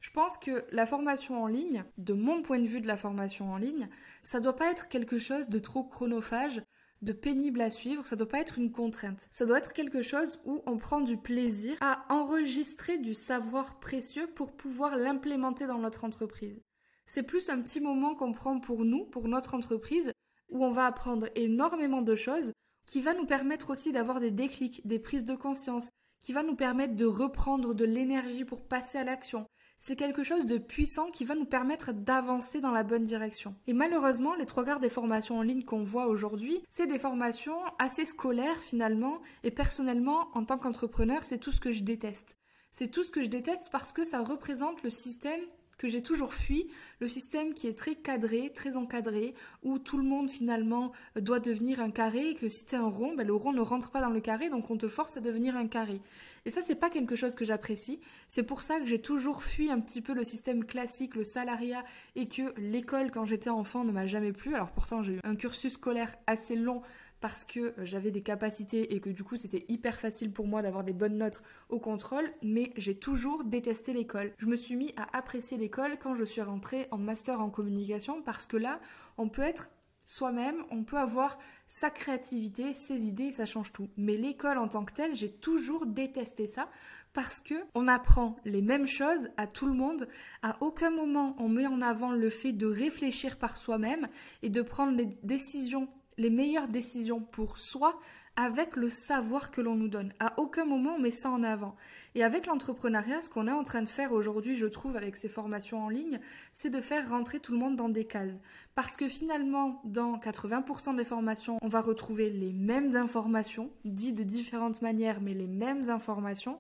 Je 0.01 0.11
pense 0.11 0.39
que 0.39 0.65
la 0.71 0.87
formation 0.87 1.43
en 1.43 1.49
ligne, 1.49 1.85
de 1.97 2.13
mon 2.13 2.43
point 2.43 2.61
de 2.61 2.67
vue 2.67 2.81
de 2.81 2.87
la 2.87 2.97
formation 2.97 3.53
en 3.53 3.57
ligne, 3.57 3.89
ça 4.23 4.39
doit 4.39 4.55
pas 4.55 4.71
être 4.71 4.89
quelque 4.89 5.19
chose 5.19 5.49
de 5.49 5.59
trop 5.59 5.83
chronophage, 5.83 6.63
de 7.03 7.13
pénible 7.13 7.61
à 7.61 7.71
suivre, 7.71 8.07
ça 8.07 8.17
doit 8.17 8.29
pas 8.29 8.41
être 8.41 8.59
une 8.59 8.73
contrainte. 8.73 9.29
Ça 9.33 9.45
doit 9.45 9.59
être 9.59 9.73
quelque 9.73 10.03
chose 10.03 10.41
où 10.45 10.63
on 10.67 10.79
prend 10.79 11.01
du 11.01 11.17
plaisir 11.17 11.77
à 11.81 12.05
enregistrer 12.11 12.99
du 12.99 13.15
savoir 13.15 13.81
précieux 13.81 14.29
pour 14.35 14.53
pouvoir 14.53 14.97
l'implémenter 14.97 15.67
dans 15.67 15.79
notre 15.79 16.05
entreprise. 16.05 16.63
C'est 17.11 17.23
plus 17.23 17.49
un 17.49 17.63
petit 17.63 17.81
moment 17.81 18.15
qu'on 18.15 18.33
prend 18.33 18.61
pour 18.61 18.85
nous, 18.85 19.07
pour 19.07 19.29
notre 19.29 19.55
entreprise, 19.55 20.13
où 20.51 20.63
on 20.63 20.71
va 20.71 20.85
apprendre 20.85 21.29
énormément 21.37 22.03
de 22.03 22.15
choses, 22.15 22.53
qui 22.87 23.01
va 23.01 23.15
nous 23.15 23.25
permettre 23.25 23.71
aussi 23.71 23.93
d'avoir 23.93 24.21
des 24.21 24.31
déclics, 24.31 24.87
des 24.87 24.99
prises 24.99 25.25
de 25.25 25.35
conscience, 25.35 25.89
qui 26.21 26.35
va 26.35 26.43
nous 26.43 26.55
permettre 26.55 26.97
de 26.97 27.07
reprendre 27.07 27.73
de 27.73 27.87
l'énergie 27.87 28.45
pour 28.45 28.69
passer 28.69 28.99
à 28.99 29.05
l'action. 29.05 29.47
C'est 29.79 29.97
quelque 29.97 30.23
chose 30.23 30.45
de 30.45 30.59
puissant 30.59 31.11
qui 31.11 31.25
va 31.25 31.35
nous 31.35 31.47
permettre 31.47 31.93
d'avancer 31.93 32.61
dans 32.61 32.73
la 32.73 32.83
bonne 32.83 33.05
direction. 33.05 33.55
Et 33.67 33.73
malheureusement, 33.73 34.35
les 34.35 34.45
trois 34.45 34.67
quarts 34.67 34.81
des 34.81 34.91
formations 34.91 35.39
en 35.39 35.43
ligne 35.43 35.65
qu'on 35.65 35.85
voit 35.85 36.09
aujourd'hui, 36.09 36.63
c'est 36.69 36.89
des 36.89 36.99
formations 36.99 37.59
assez 37.79 38.05
scolaires 38.05 38.63
finalement, 38.63 39.23
et 39.45 39.51
personnellement, 39.51 40.29
en 40.35 40.45
tant 40.45 40.59
qu'entrepreneur, 40.59 41.25
c'est 41.25 41.39
tout 41.39 41.53
ce 41.53 41.61
que 41.61 41.73
je 41.73 41.85
déteste. 41.85 42.37
C'est 42.71 42.91
tout 42.91 43.03
ce 43.03 43.11
que 43.11 43.23
je 43.23 43.31
déteste 43.31 43.71
parce 43.73 43.93
que 43.93 44.05
ça 44.05 44.23
représente 44.23 44.83
le 44.83 44.91
système 44.91 45.41
que 45.79 45.89
j'ai 45.89 46.03
toujours 46.03 46.35
fui, 46.35 46.67
le 47.01 47.09
système 47.09 47.55
qui 47.55 47.69
est 47.69 47.79
très 47.79 47.95
cadré, 47.95 48.51
très 48.53 48.77
encadré, 48.77 49.35
où 49.63 49.79
tout 49.79 49.97
le 49.97 50.05
monde 50.05 50.29
finalement 50.29 50.93
doit 51.17 51.41
devenir 51.41 51.81
un 51.81 51.91
carré, 51.91 52.31
et 52.31 52.35
que 52.35 52.49
si 52.49 52.67
tu 52.67 52.75
es 52.75 52.79
un 52.79 52.89
rond, 52.89 53.15
ben, 53.15 53.27
le 53.27 53.33
rond 53.33 53.53
ne 53.53 53.61
rentre 53.61 53.91
pas 53.91 54.01
dans 54.01 54.11
le 54.11 54.21
carré, 54.21 54.51
donc 54.51 54.71
on 54.71 54.77
te 54.77 54.89
force 54.89 55.17
à 55.17 55.21
devenir 55.21 55.57
un 55.57 55.69
carré. 55.69 56.01
Et 56.45 56.51
ça, 56.51 56.61
c'est 56.63 56.75
pas 56.75 56.91
quelque 56.91 57.15
chose 57.15 57.35
que 57.35 57.45
j'apprécie. 57.45 58.01
C'est 58.27 58.43
pour 58.43 58.63
ça 58.63 58.81
que 58.81 58.87
j'ai 58.87 59.01
toujours 59.01 59.43
fui 59.43 59.71
un 59.71 59.81
petit 59.81 60.01
peu 60.01 60.15
le 60.15 60.25
système 60.25 60.65
classique, 60.65 61.15
le 61.15 61.25
salariat, 61.25 61.85
et 62.17 62.27
que 62.27 62.55
l'école, 62.59 63.11
quand 63.11 63.25
j'étais 63.25 63.51
enfant, 63.51 63.85
ne 63.85 63.93
m'a 63.93 64.07
jamais 64.07 64.33
plu. 64.33 64.55
Alors 64.55 64.71
pourtant, 64.71 65.03
j'ai 65.03 65.15
eu 65.15 65.21
un 65.25 65.37
cursus 65.37 65.75
scolaire 65.75 66.13
assez 66.27 66.57
long 66.57 66.83
parce 67.21 67.45
que 67.45 67.75
j'avais 67.79 68.11
des 68.11 68.23
capacités 68.23 68.95
et 68.95 69.01
que 69.01 69.11
du 69.11 69.25
coup 69.25 69.37
c'était 69.37 69.65
hyper 69.69 69.99
facile 69.99 70.33
pour 70.33 70.47
moi 70.47 70.63
d'avoir 70.63 70.85
des 70.85 70.93
bonnes 70.93 71.19
notes 71.19 71.43
au 71.69 71.79
contrôle, 71.79 72.31
mais 72.43 72.73
j'ai 72.77 72.97
toujours 72.97 73.45
détesté 73.45 73.93
l'école. 73.93 74.33
Je 74.39 74.47
me 74.47 74.57
suis 74.57 74.77
mis 74.77 74.93
à 74.97 75.17
apprécier 75.17 75.59
l'école 75.59 75.99
quand 75.99 76.15
je 76.15 76.25
suis 76.25 76.43
rentrée 76.43 76.89
en 76.91 76.99
master 76.99 77.41
en 77.41 77.51
communication 77.51 78.23
parce 78.23 78.47
que 78.47 78.57
là, 78.57 78.81
on 79.17 79.29
peut 79.29 79.43
être 79.43 79.71
soi-même, 80.05 80.65
on 80.71 80.85
peut 80.85 80.97
avoir 80.97 81.39
sa 81.67 81.91
créativité, 81.91 82.73
ses 82.73 83.07
idées, 83.07 83.31
ça 83.31 83.45
change 83.45 83.73
tout. 83.73 83.91
Mais 83.97 84.17
l'école 84.17 84.59
en 84.59 84.69
tant 84.69 84.85
que 84.85 84.95
telle, 84.95 85.15
j'ai 85.15 85.31
toujours 85.31 85.87
détesté 85.87 86.47
ça 86.47 86.71
parce 87.13 87.41
que 87.41 87.55
on 87.75 87.89
apprend 87.89 88.37
les 88.45 88.63
mêmes 88.63 88.87
choses 88.87 89.29
à 89.37 89.47
tout 89.47 89.67
le 89.67 89.73
monde. 89.73 90.09
À 90.43 90.57
aucun 90.61 90.91
moment 90.91 91.35
on 91.39 91.49
met 91.49 91.67
en 91.67 91.83
avant 91.83 92.13
le 92.13 92.31
fait 92.31 92.53
de 92.53 92.67
réfléchir 92.67 93.37
par 93.39 93.59
soi-même 93.59 94.09
et 94.43 94.51
de 94.51 94.63
prendre 94.63 94.97
les 94.97 95.07
décisions 95.23 95.89
les 96.19 96.31
meilleures 96.31 96.69
décisions 96.69 97.21
pour 97.21 97.59
soi 97.59 97.99
avec 98.37 98.77
le 98.77 98.89
savoir 98.89 99.51
que 99.51 99.61
l'on 99.61 99.75
nous 99.75 99.89
donne. 99.89 100.13
À 100.21 100.39
aucun 100.39 100.65
moment 100.65 100.95
on 100.97 101.01
met 101.01 101.11
ça 101.11 101.31
en 101.31 101.43
avant. 101.43 101.75
Et 102.15 102.23
avec 102.23 102.47
l'entrepreneuriat, 102.47 103.21
ce 103.21 103.29
qu'on 103.29 103.49
est 103.49 103.53
en 103.53 103.65
train 103.65 103.83
de 103.83 103.89
faire 103.89 104.13
aujourd'hui, 104.13 104.57
je 104.57 104.67
trouve, 104.67 104.97
avec 104.97 105.17
ces 105.17 105.29
formations 105.29 105.83
en 105.83 105.89
ligne, 105.89 106.21
c'est 106.53 106.71
de 106.71 106.81
faire 106.81 107.09
rentrer 107.11 107.41
tout 107.41 107.53
le 107.53 107.59
monde 107.59 107.77
dans 107.77 107.89
des 107.89 108.05
cases. 108.05 108.41
Parce 108.75 108.97
que 108.97 109.09
finalement, 109.09 109.81
dans 109.85 110.19
80% 110.19 110.97
des 110.97 111.05
formations, 111.05 111.59
on 111.63 111.69
va 111.69 111.81
retrouver 111.81 112.31
les 112.31 112.53
mêmes 112.53 112.95
informations, 112.95 113.71
dites 113.85 114.15
de 114.15 114.23
différentes 114.23 114.83
manières, 114.83 115.21
mais 115.21 115.35
les 115.35 115.49
mêmes 115.49 115.91
informations. 115.91 116.59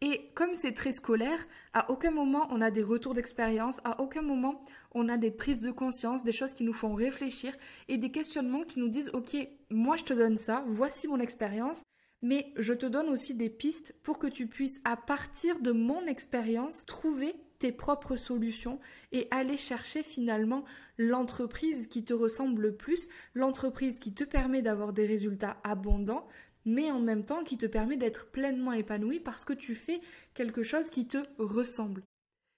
Et 0.00 0.30
comme 0.34 0.54
c'est 0.54 0.72
très 0.72 0.92
scolaire, 0.92 1.46
à 1.74 1.90
aucun 1.90 2.12
moment 2.12 2.46
on 2.50 2.60
a 2.60 2.70
des 2.70 2.84
retours 2.84 3.14
d'expérience, 3.14 3.80
à 3.84 4.00
aucun 4.00 4.22
moment 4.22 4.62
on 4.92 5.08
a 5.08 5.16
des 5.16 5.32
prises 5.32 5.60
de 5.60 5.72
conscience, 5.72 6.22
des 6.22 6.32
choses 6.32 6.54
qui 6.54 6.62
nous 6.62 6.72
font 6.72 6.94
réfléchir 6.94 7.56
et 7.88 7.98
des 7.98 8.12
questionnements 8.12 8.62
qui 8.62 8.78
nous 8.78 8.88
disent 8.88 9.10
ok, 9.12 9.36
moi 9.70 9.96
je 9.96 10.04
te 10.04 10.14
donne 10.14 10.38
ça, 10.38 10.64
voici 10.68 11.08
mon 11.08 11.18
expérience, 11.18 11.82
mais 12.22 12.52
je 12.56 12.72
te 12.74 12.86
donne 12.86 13.08
aussi 13.08 13.34
des 13.34 13.50
pistes 13.50 13.94
pour 14.02 14.20
que 14.20 14.28
tu 14.28 14.46
puisses, 14.46 14.80
à 14.84 14.96
partir 14.96 15.60
de 15.60 15.72
mon 15.72 16.06
expérience, 16.06 16.84
trouver 16.86 17.34
tes 17.58 17.72
propres 17.72 18.16
solutions 18.16 18.78
et 19.10 19.26
aller 19.32 19.56
chercher 19.56 20.02
finalement 20.02 20.64
l'entreprise 20.96 21.88
qui 21.88 22.04
te 22.04 22.14
ressemble 22.14 22.62
le 22.62 22.74
plus, 22.76 23.08
l'entreprise 23.34 23.98
qui 23.98 24.14
te 24.14 24.24
permet 24.24 24.62
d'avoir 24.62 24.92
des 24.92 25.06
résultats 25.06 25.56
abondants, 25.64 26.26
mais 26.68 26.90
en 26.90 27.00
même 27.00 27.24
temps 27.24 27.44
qui 27.44 27.56
te 27.56 27.64
permet 27.64 27.96
d'être 27.96 28.30
pleinement 28.30 28.72
épanoui 28.72 29.20
parce 29.20 29.46
que 29.46 29.54
tu 29.54 29.74
fais 29.74 30.02
quelque 30.34 30.62
chose 30.62 30.90
qui 30.90 31.08
te 31.08 31.18
ressemble. 31.38 32.02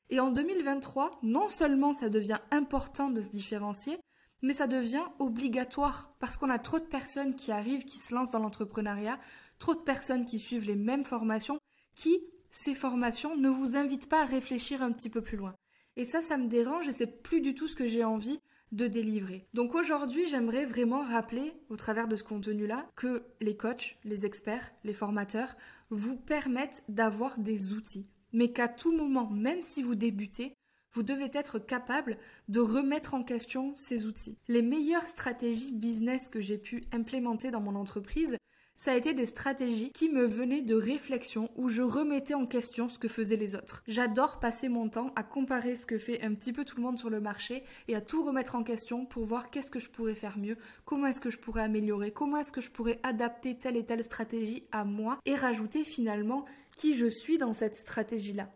Et 0.09 0.19
en 0.19 0.33
2023, 0.33 1.21
non 1.23 1.47
seulement 1.47 1.93
ça 1.93 2.09
devient 2.09 2.40
important 2.50 3.09
de 3.09 3.23
se 3.23 3.29
différencier, 3.29 3.99
mais 4.43 4.52
ça 4.52 4.67
devient 4.67 5.05
obligatoire 5.21 6.17
parce 6.19 6.37
qu'on 6.37 6.50
a 6.50 6.59
trop 6.59 6.81
de 6.81 6.85
personnes 6.85 7.37
qui 7.37 7.52
arrivent, 7.52 7.85
qui 7.85 7.99
se 7.99 8.12
lancent 8.12 8.33
dans 8.33 8.40
l'entrepreneuriat, 8.40 9.21
trop 9.61 9.75
de 9.75 9.81
personnes 9.81 10.26
qui 10.26 10.40
suivent 10.40 10.67
les 10.67 10.75
mêmes 10.75 11.05
formations, 11.05 11.61
qui, 11.95 12.21
ces 12.50 12.75
formations, 12.75 13.37
ne 13.37 13.49
vous 13.49 13.76
invitent 13.76 14.09
pas 14.09 14.23
à 14.23 14.26
réfléchir 14.26 14.83
un 14.83 14.90
petit 14.90 15.11
peu 15.11 15.23
plus 15.23 15.37
loin. 15.37 15.55
Et 15.95 16.05
ça, 16.05 16.21
ça 16.21 16.37
me 16.37 16.49
dérange 16.49 16.88
et 16.88 16.93
c'est 16.93 17.23
plus 17.23 17.40
du 17.40 17.55
tout 17.55 17.69
ce 17.69 17.76
que 17.76 17.87
j'ai 17.87 18.02
envie 18.02 18.40
de 18.72 18.86
délivrer. 18.86 19.46
Donc 19.54 19.74
aujourd'hui, 19.74 20.28
j'aimerais 20.28 20.64
vraiment 20.64 21.02
rappeler, 21.02 21.52
au 21.68 21.76
travers 21.76 22.08
de 22.08 22.16
ce 22.16 22.24
contenu-là, 22.24 22.86
que 22.96 23.22
les 23.40 23.56
coachs, 23.56 23.98
les 24.04 24.26
experts, 24.26 24.72
les 24.84 24.92
formateurs 24.92 25.56
vous 25.90 26.16
permettent 26.16 26.84
d'avoir 26.88 27.38
des 27.38 27.72
outils. 27.72 28.08
Mais 28.32 28.52
qu'à 28.52 28.68
tout 28.68 28.92
moment, 28.96 29.28
même 29.30 29.62
si 29.62 29.82
vous 29.82 29.94
débutez, 29.96 30.54
vous 30.92 31.02
devez 31.02 31.30
être 31.34 31.58
capable 31.58 32.18
de 32.48 32.60
remettre 32.60 33.14
en 33.14 33.22
question 33.22 33.74
ces 33.76 34.06
outils. 34.06 34.36
Les 34.48 34.62
meilleures 34.62 35.06
stratégies 35.06 35.72
business 35.72 36.28
que 36.28 36.40
j'ai 36.40 36.58
pu 36.58 36.82
implémenter 36.92 37.50
dans 37.50 37.60
mon 37.60 37.76
entreprise, 37.76 38.36
ça 38.80 38.92
a 38.92 38.96
été 38.96 39.12
des 39.12 39.26
stratégies 39.26 39.92
qui 39.92 40.08
me 40.08 40.25
venaient 40.25 40.62
de 40.62 40.75
réflexions 40.75 41.50
où 41.54 41.68
je 41.68 41.82
remettais 41.82 42.32
en 42.32 42.46
question 42.46 42.88
ce 42.88 42.99
que 42.99 43.08
faisaient 43.08 43.37
les 43.37 43.54
autres. 43.54 43.82
J'adore 43.87 44.40
passer 44.40 44.70
mon 44.70 44.88
temps 44.88 45.12
à 45.16 45.22
comparer 45.22 45.76
ce 45.76 45.84
que 45.84 45.99
fait 45.99 46.22
un 46.22 46.32
petit 46.32 46.54
peu 46.54 46.64
tout 46.64 46.78
le 46.78 46.82
monde 46.82 46.99
sur 46.99 47.10
le 47.10 47.20
marché 47.20 47.62
et 47.88 47.94
à 47.94 48.00
tout 48.00 48.25
remettre 48.25 48.54
en 48.54 48.62
question 48.62 49.04
pour 49.04 49.26
voir 49.26 49.50
qu'est-ce 49.50 49.70
que 49.70 49.78
je 49.78 49.90
pourrais 49.90 50.14
faire 50.14 50.38
mieux, 50.38 50.56
comment 50.87 51.08
est-ce 51.08 51.20
que 51.20 51.28
je 51.28 51.37
pourrais 51.37 51.60
améliorer, 51.60 52.10
comment 52.10 52.38
est-ce 52.38 52.52
que 52.52 52.62
je 52.62 52.70
pourrais 52.70 52.99
adapter 53.02 53.54
telle 53.54 53.76
et 53.76 53.84
telle 53.84 54.02
stratégie 54.02 54.64
à 54.72 54.84
moi 54.84 55.18
et 55.26 55.34
rajouter 55.34 55.84
finalement 55.84 56.46
qui 56.75 56.94
je 56.94 57.04
suis 57.04 57.37
dans 57.37 57.52
cette 57.52 57.76
stratégie-là. 57.76 58.49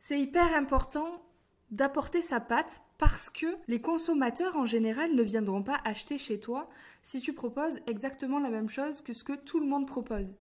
C'est 0.00 0.20
hyper 0.20 0.52
important 0.56 1.22
d'apporter 1.70 2.22
sa 2.22 2.40
patte 2.40 2.82
parce 2.98 3.30
que 3.30 3.46
les 3.68 3.80
consommateurs 3.80 4.56
en 4.56 4.66
général 4.66 5.14
ne 5.14 5.22
viendront 5.22 5.62
pas 5.62 5.78
acheter 5.84 6.18
chez 6.18 6.40
toi 6.40 6.68
si 7.02 7.20
tu 7.20 7.32
proposes 7.32 7.80
exactement 7.86 8.40
la 8.40 8.50
même 8.50 8.68
chose 8.68 9.00
que 9.00 9.12
ce 9.12 9.24
que 9.24 9.34
tout 9.34 9.60
le 9.60 9.66
monde 9.66 9.86
propose. 9.86 10.34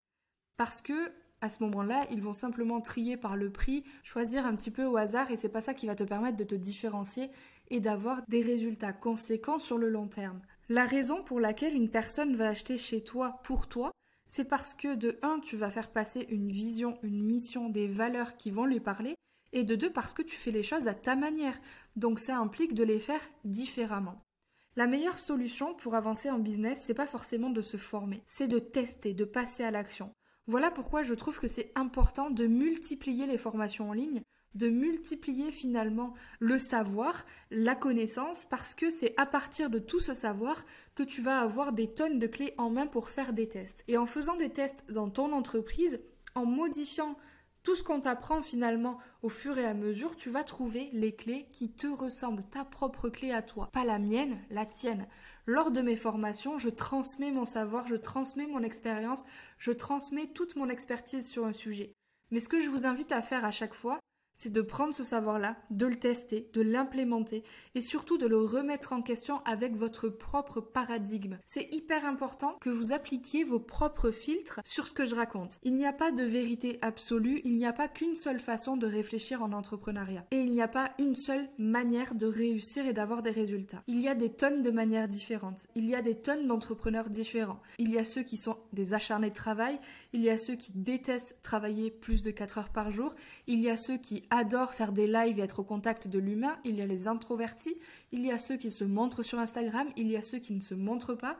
Parce 0.56 0.80
que 0.80 1.12
à 1.42 1.50
ce 1.50 1.62
moment-là, 1.64 2.06
ils 2.10 2.22
vont 2.22 2.32
simplement 2.32 2.80
trier 2.80 3.18
par 3.18 3.36
le 3.36 3.52
prix, 3.52 3.84
choisir 4.02 4.46
un 4.46 4.56
petit 4.56 4.70
peu 4.70 4.84
au 4.84 4.96
hasard 4.96 5.30
et 5.30 5.36
c'est 5.36 5.50
pas 5.50 5.60
ça 5.60 5.74
qui 5.74 5.86
va 5.86 5.94
te 5.94 6.02
permettre 6.02 6.38
de 6.38 6.44
te 6.44 6.54
différencier 6.54 7.30
et 7.68 7.78
d'avoir 7.78 8.22
des 8.28 8.40
résultats 8.40 8.94
conséquents 8.94 9.58
sur 9.58 9.76
le 9.76 9.90
long 9.90 10.08
terme. 10.08 10.40
La 10.70 10.86
raison 10.86 11.22
pour 11.22 11.38
laquelle 11.38 11.74
une 11.74 11.90
personne 11.90 12.34
va 12.34 12.48
acheter 12.48 12.78
chez 12.78 13.04
toi 13.04 13.40
pour 13.44 13.68
toi, 13.68 13.92
c'est 14.26 14.48
parce 14.48 14.72
que 14.72 14.94
de 14.94 15.18
un, 15.22 15.40
tu 15.40 15.56
vas 15.56 15.70
faire 15.70 15.90
passer 15.90 16.26
une 16.30 16.50
vision, 16.50 16.98
une 17.02 17.22
mission, 17.22 17.68
des 17.68 17.86
valeurs 17.86 18.38
qui 18.38 18.50
vont 18.50 18.64
lui 18.64 18.80
parler 18.80 19.14
et 19.56 19.64
de 19.64 19.74
deux 19.74 19.90
parce 19.90 20.12
que 20.12 20.20
tu 20.20 20.36
fais 20.36 20.50
les 20.50 20.62
choses 20.62 20.86
à 20.86 20.92
ta 20.92 21.16
manière. 21.16 21.58
Donc 21.96 22.18
ça 22.18 22.36
implique 22.36 22.74
de 22.74 22.84
les 22.84 22.98
faire 22.98 23.22
différemment. 23.44 24.22
La 24.76 24.86
meilleure 24.86 25.18
solution 25.18 25.72
pour 25.72 25.94
avancer 25.94 26.28
en 26.28 26.38
business, 26.38 26.82
c'est 26.84 26.92
pas 26.92 27.06
forcément 27.06 27.48
de 27.48 27.62
se 27.62 27.78
former, 27.78 28.22
c'est 28.26 28.48
de 28.48 28.58
tester, 28.58 29.14
de 29.14 29.24
passer 29.24 29.64
à 29.64 29.70
l'action. 29.70 30.12
Voilà 30.46 30.70
pourquoi 30.70 31.02
je 31.02 31.14
trouve 31.14 31.40
que 31.40 31.48
c'est 31.48 31.72
important 31.74 32.28
de 32.28 32.46
multiplier 32.46 33.26
les 33.26 33.38
formations 33.38 33.88
en 33.88 33.94
ligne, 33.94 34.20
de 34.54 34.68
multiplier 34.68 35.50
finalement 35.50 36.12
le 36.38 36.58
savoir, 36.58 37.24
la 37.50 37.74
connaissance, 37.74 38.44
parce 38.44 38.74
que 38.74 38.90
c'est 38.90 39.14
à 39.16 39.24
partir 39.24 39.70
de 39.70 39.78
tout 39.78 40.00
ce 40.00 40.12
savoir 40.12 40.66
que 40.94 41.02
tu 41.02 41.22
vas 41.22 41.40
avoir 41.40 41.72
des 41.72 41.88
tonnes 41.88 42.18
de 42.18 42.26
clés 42.26 42.52
en 42.58 42.68
main 42.68 42.86
pour 42.86 43.08
faire 43.08 43.32
des 43.32 43.48
tests. 43.48 43.84
Et 43.88 43.96
en 43.96 44.06
faisant 44.06 44.36
des 44.36 44.50
tests 44.50 44.84
dans 44.90 45.08
ton 45.08 45.32
entreprise, 45.32 45.98
en 46.34 46.44
modifiant 46.44 47.16
tout 47.66 47.74
ce 47.74 47.82
qu'on 47.82 47.98
t'apprend 47.98 48.42
finalement 48.42 48.98
au 49.24 49.28
fur 49.28 49.58
et 49.58 49.64
à 49.64 49.74
mesure, 49.74 50.14
tu 50.14 50.30
vas 50.30 50.44
trouver 50.44 50.88
les 50.92 51.16
clés 51.16 51.48
qui 51.52 51.68
te 51.68 51.88
ressemblent, 51.88 52.44
ta 52.44 52.64
propre 52.64 53.08
clé 53.08 53.32
à 53.32 53.42
toi, 53.42 53.70
pas 53.72 53.84
la 53.84 53.98
mienne, 53.98 54.38
la 54.50 54.64
tienne. 54.64 55.08
Lors 55.46 55.72
de 55.72 55.80
mes 55.80 55.96
formations, 55.96 56.58
je 56.58 56.68
transmets 56.68 57.32
mon 57.32 57.44
savoir, 57.44 57.88
je 57.88 57.96
transmets 57.96 58.46
mon 58.46 58.62
expérience, 58.62 59.24
je 59.58 59.72
transmets 59.72 60.28
toute 60.32 60.54
mon 60.54 60.68
expertise 60.68 61.26
sur 61.26 61.44
un 61.44 61.52
sujet. 61.52 61.92
Mais 62.30 62.38
ce 62.38 62.48
que 62.48 62.60
je 62.60 62.70
vous 62.70 62.86
invite 62.86 63.10
à 63.10 63.20
faire 63.20 63.44
à 63.44 63.50
chaque 63.50 63.74
fois, 63.74 63.98
c'est 64.36 64.52
de 64.52 64.62
prendre 64.62 64.94
ce 64.94 65.02
savoir-là, 65.02 65.56
de 65.70 65.86
le 65.86 65.96
tester, 65.96 66.48
de 66.52 66.62
l'implémenter 66.62 67.42
et 67.74 67.80
surtout 67.80 68.18
de 68.18 68.26
le 68.26 68.38
remettre 68.38 68.92
en 68.92 69.02
question 69.02 69.40
avec 69.44 69.74
votre 69.76 70.08
propre 70.08 70.60
paradigme. 70.60 71.38
C'est 71.46 71.68
hyper 71.72 72.04
important 72.04 72.56
que 72.60 72.70
vous 72.70 72.92
appliquiez 72.92 73.44
vos 73.44 73.58
propres 73.58 74.10
filtres 74.10 74.60
sur 74.64 74.86
ce 74.86 74.92
que 74.92 75.04
je 75.04 75.14
raconte. 75.14 75.58
Il 75.62 75.74
n'y 75.74 75.86
a 75.86 75.92
pas 75.92 76.12
de 76.12 76.22
vérité 76.22 76.78
absolue, 76.82 77.40
il 77.44 77.56
n'y 77.56 77.66
a 77.66 77.72
pas 77.72 77.88
qu'une 77.88 78.14
seule 78.14 78.40
façon 78.40 78.76
de 78.76 78.86
réfléchir 78.86 79.42
en 79.42 79.52
entrepreneuriat 79.52 80.26
et 80.30 80.38
il 80.38 80.52
n'y 80.52 80.62
a 80.62 80.68
pas 80.68 80.92
une 80.98 81.14
seule 81.14 81.48
manière 81.58 82.14
de 82.14 82.26
réussir 82.26 82.86
et 82.86 82.92
d'avoir 82.92 83.22
des 83.22 83.30
résultats. 83.30 83.82
Il 83.86 84.00
y 84.00 84.08
a 84.08 84.14
des 84.14 84.30
tonnes 84.30 84.62
de 84.62 84.70
manières 84.70 85.08
différentes, 85.08 85.66
il 85.74 85.86
y 85.86 85.94
a 85.94 86.02
des 86.02 86.14
tonnes 86.14 86.46
d'entrepreneurs 86.46 87.10
différents. 87.10 87.60
Il 87.78 87.90
y 87.90 87.98
a 87.98 88.04
ceux 88.04 88.22
qui 88.22 88.36
sont 88.36 88.58
des 88.72 88.94
acharnés 88.94 89.30
de 89.30 89.34
travail, 89.34 89.78
il 90.12 90.22
y 90.22 90.30
a 90.30 90.38
ceux 90.38 90.54
qui 90.54 90.72
détestent 90.74 91.38
travailler 91.42 91.90
plus 91.90 92.22
de 92.22 92.30
4 92.30 92.58
heures 92.58 92.68
par 92.68 92.90
jour, 92.90 93.14
il 93.46 93.60
y 93.60 93.70
a 93.70 93.76
ceux 93.76 93.96
qui 94.26 94.36
adorent 94.36 94.74
faire 94.74 94.92
des 94.92 95.06
lives 95.06 95.38
et 95.38 95.42
être 95.42 95.60
au 95.60 95.64
contact 95.64 96.08
de 96.08 96.18
l'humain, 96.18 96.58
il 96.64 96.76
y 96.76 96.82
a 96.82 96.86
les 96.86 97.08
introvertis, 97.08 97.76
il 98.12 98.24
y 98.24 98.32
a 98.32 98.38
ceux 98.38 98.56
qui 98.56 98.70
se 98.70 98.84
montrent 98.84 99.22
sur 99.22 99.38
Instagram, 99.38 99.88
il 99.96 100.10
y 100.10 100.16
a 100.16 100.22
ceux 100.22 100.38
qui 100.38 100.54
ne 100.54 100.60
se 100.60 100.74
montrent 100.74 101.14
pas. 101.14 101.38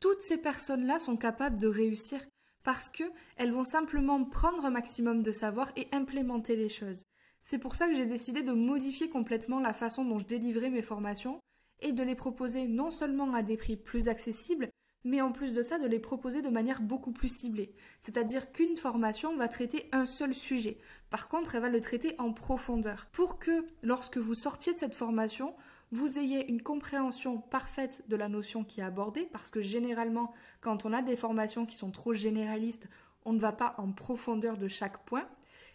Toutes 0.00 0.20
ces 0.20 0.38
personnes-là 0.38 0.98
sont 0.98 1.16
capables 1.16 1.58
de 1.58 1.68
réussir 1.68 2.20
parce 2.64 2.90
que 2.90 3.04
elles 3.36 3.52
vont 3.52 3.64
simplement 3.64 4.24
prendre 4.24 4.64
un 4.64 4.70
maximum 4.70 5.22
de 5.22 5.32
savoir 5.32 5.72
et 5.76 5.88
implémenter 5.92 6.54
les 6.56 6.68
choses. 6.68 7.02
C'est 7.42 7.58
pour 7.58 7.74
ça 7.74 7.88
que 7.88 7.94
j'ai 7.94 8.06
décidé 8.06 8.42
de 8.42 8.52
modifier 8.52 9.08
complètement 9.08 9.60
la 9.60 9.72
façon 9.72 10.04
dont 10.04 10.18
je 10.18 10.26
délivrais 10.26 10.70
mes 10.70 10.82
formations 10.82 11.40
et 11.80 11.92
de 11.92 12.02
les 12.02 12.16
proposer 12.16 12.66
non 12.66 12.90
seulement 12.90 13.32
à 13.34 13.42
des 13.42 13.56
prix 13.56 13.76
plus 13.76 14.08
accessibles, 14.08 14.68
mais 15.08 15.20
en 15.20 15.32
plus 15.32 15.54
de 15.54 15.62
ça, 15.62 15.78
de 15.78 15.86
les 15.86 15.98
proposer 15.98 16.42
de 16.42 16.50
manière 16.50 16.82
beaucoup 16.82 17.12
plus 17.12 17.34
ciblée. 17.34 17.72
C'est-à-dire 17.98 18.52
qu'une 18.52 18.76
formation 18.76 19.36
va 19.36 19.48
traiter 19.48 19.88
un 19.92 20.06
seul 20.06 20.34
sujet. 20.34 20.78
Par 21.10 21.28
contre, 21.28 21.54
elle 21.54 21.62
va 21.62 21.68
le 21.68 21.80
traiter 21.80 22.14
en 22.18 22.32
profondeur. 22.32 23.06
Pour 23.10 23.38
que, 23.38 23.66
lorsque 23.82 24.18
vous 24.18 24.34
sortiez 24.34 24.74
de 24.74 24.78
cette 24.78 24.94
formation, 24.94 25.54
vous 25.90 26.18
ayez 26.18 26.48
une 26.50 26.62
compréhension 26.62 27.38
parfaite 27.38 28.04
de 28.08 28.16
la 28.16 28.28
notion 28.28 28.64
qui 28.64 28.80
est 28.80 28.84
abordée, 28.84 29.28
parce 29.32 29.50
que 29.50 29.62
généralement, 29.62 30.34
quand 30.60 30.84
on 30.84 30.92
a 30.92 31.00
des 31.00 31.16
formations 31.16 31.64
qui 31.64 31.76
sont 31.76 31.90
trop 31.90 32.12
généralistes, 32.12 32.88
on 33.24 33.32
ne 33.32 33.40
va 33.40 33.52
pas 33.52 33.74
en 33.78 33.92
profondeur 33.92 34.58
de 34.58 34.68
chaque 34.68 35.04
point. 35.06 35.26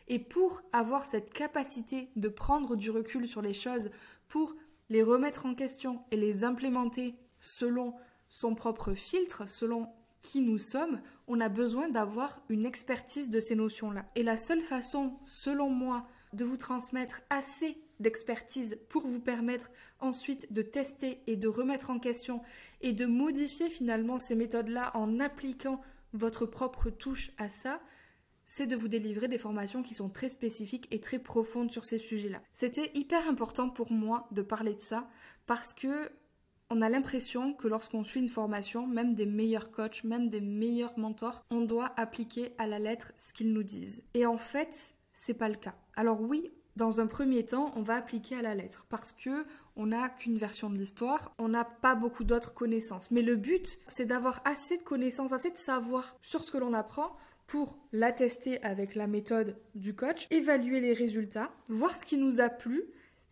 Et 0.08 0.20
pour 0.20 0.62
avoir 0.74 1.06
cette 1.06 1.34
capacité 1.34 2.10
de 2.16 2.28
prendre 2.28 2.76
du 2.76 2.92
recul 2.92 3.28
sur 3.28 3.42
les 3.42 3.54
choses, 3.54 3.90
pour 4.28 4.56
les 4.90 5.02
remettre 5.02 5.46
en 5.46 5.56
question 5.56 6.04
et 6.12 6.18
les 6.18 6.44
implémenter 6.44 7.16
selon 7.40 7.96
son 8.34 8.56
propre 8.56 8.96
filtre 8.96 9.48
selon 9.48 9.90
qui 10.22 10.42
nous 10.42 10.58
sommes, 10.58 11.02
on 11.28 11.40
a 11.40 11.50
besoin 11.50 11.88
d'avoir 11.88 12.42
une 12.50 12.66
expertise 12.66 13.30
de 13.30 13.40
ces 13.40 13.54
notions-là. 13.54 14.08
Et 14.16 14.24
la 14.24 14.38
seule 14.38 14.64
façon, 14.64 15.20
selon 15.22 15.70
moi, 15.70 16.08
de 16.34 16.44
vous 16.44 16.58
transmettre 16.58 17.22
assez 17.30 17.78
d'expertise 18.00 18.80
pour 18.90 19.06
vous 19.06 19.20
permettre 19.20 19.70
ensuite 20.00 20.52
de 20.52 20.64
tester 20.64 21.22
et 21.28 21.36
de 21.36 21.48
remettre 21.48 21.92
en 21.92 22.00
question 22.00 22.42
et 22.82 22.92
de 22.92 23.06
modifier 23.06 23.70
finalement 23.70 24.18
ces 24.18 24.34
méthodes-là 24.34 24.98
en 24.98 25.20
appliquant 25.20 25.80
votre 26.14 26.48
propre 26.48 26.90
touche 26.90 27.30
à 27.38 27.50
ça, 27.50 27.82
c'est 28.46 28.66
de 28.66 28.76
vous 28.76 28.88
délivrer 28.88 29.28
des 29.28 29.38
formations 29.38 29.84
qui 29.84 29.94
sont 29.94 30.10
très 30.10 30.30
spécifiques 30.30 30.88
et 30.90 31.00
très 31.00 31.20
profondes 31.20 31.72
sur 31.72 31.86
ces 31.86 32.00
sujets-là. 32.00 32.42
C'était 32.56 32.90
hyper 32.96 33.30
important 33.30 33.70
pour 33.70 33.92
moi 33.92 34.28
de 34.32 34.42
parler 34.42 34.74
de 34.74 34.82
ça 34.82 35.08
parce 35.46 35.72
que 35.72 36.10
on 36.74 36.82
a 36.82 36.90
l'impression 36.90 37.54
que 37.54 37.68
lorsqu'on 37.68 38.04
suit 38.04 38.20
une 38.20 38.28
formation, 38.28 38.88
même 38.88 39.14
des 39.14 39.28
meilleurs 39.28 39.70
coachs, 39.70 40.04
même 40.04 40.28
des 40.28 40.42
meilleurs 40.42 40.98
mentors, 40.98 41.46
on 41.52 41.62
doit 41.62 41.94
appliquer 41.98 42.54
à 42.58 42.66
la 42.66 42.80
lettre 42.80 43.14
ce 43.16 43.32
qu'ils 43.32 43.54
nous 43.54 43.62
disent. 43.62 44.02
Et 44.16 44.26
en 44.26 44.40
fait, 44.40 44.96
c'est 45.14 45.36
pas 45.36 45.50
le 45.50 45.56
cas. 45.56 45.76
Alors 45.96 46.20
oui, 46.20 46.52
dans 46.76 47.00
un 47.00 47.06
premier 47.06 47.46
temps, 47.46 47.70
on 47.76 47.84
va 47.84 47.94
appliquer 47.94 48.38
à 48.38 48.42
la 48.42 48.56
lettre 48.56 48.88
parce 48.90 49.12
que 49.12 49.46
on 49.76 49.88
n'a 49.88 50.10
qu'une 50.10 50.38
version 50.38 50.72
de 50.72 50.78
l'histoire, 50.78 51.36
on 51.38 51.48
n'a 51.48 51.64
pas 51.64 51.94
beaucoup 51.94 52.24
d'autres 52.24 52.56
connaissances. 52.56 53.12
Mais 53.12 53.22
le 53.22 53.36
but, 53.36 53.78
c'est 53.88 54.06
d'avoir 54.06 54.42
assez 54.44 54.78
de 54.78 54.84
connaissances, 54.84 55.32
assez 55.32 55.52
de 55.52 55.58
savoir 55.58 56.16
sur 56.22 56.44
ce 56.44 56.50
que 56.50 56.58
l'on 56.58 56.74
apprend 56.74 57.16
pour 57.46 57.78
l'attester 57.92 58.64
avec 58.64 58.96
la 58.96 59.06
méthode 59.06 59.58
du 59.76 59.96
coach, 59.96 60.26
évaluer 60.32 60.80
les 60.80 60.94
résultats, 60.94 61.52
voir 61.70 61.96
ce 61.96 62.04
qui 62.04 62.18
nous 62.18 62.42
a 62.42 62.50
plu 62.50 62.84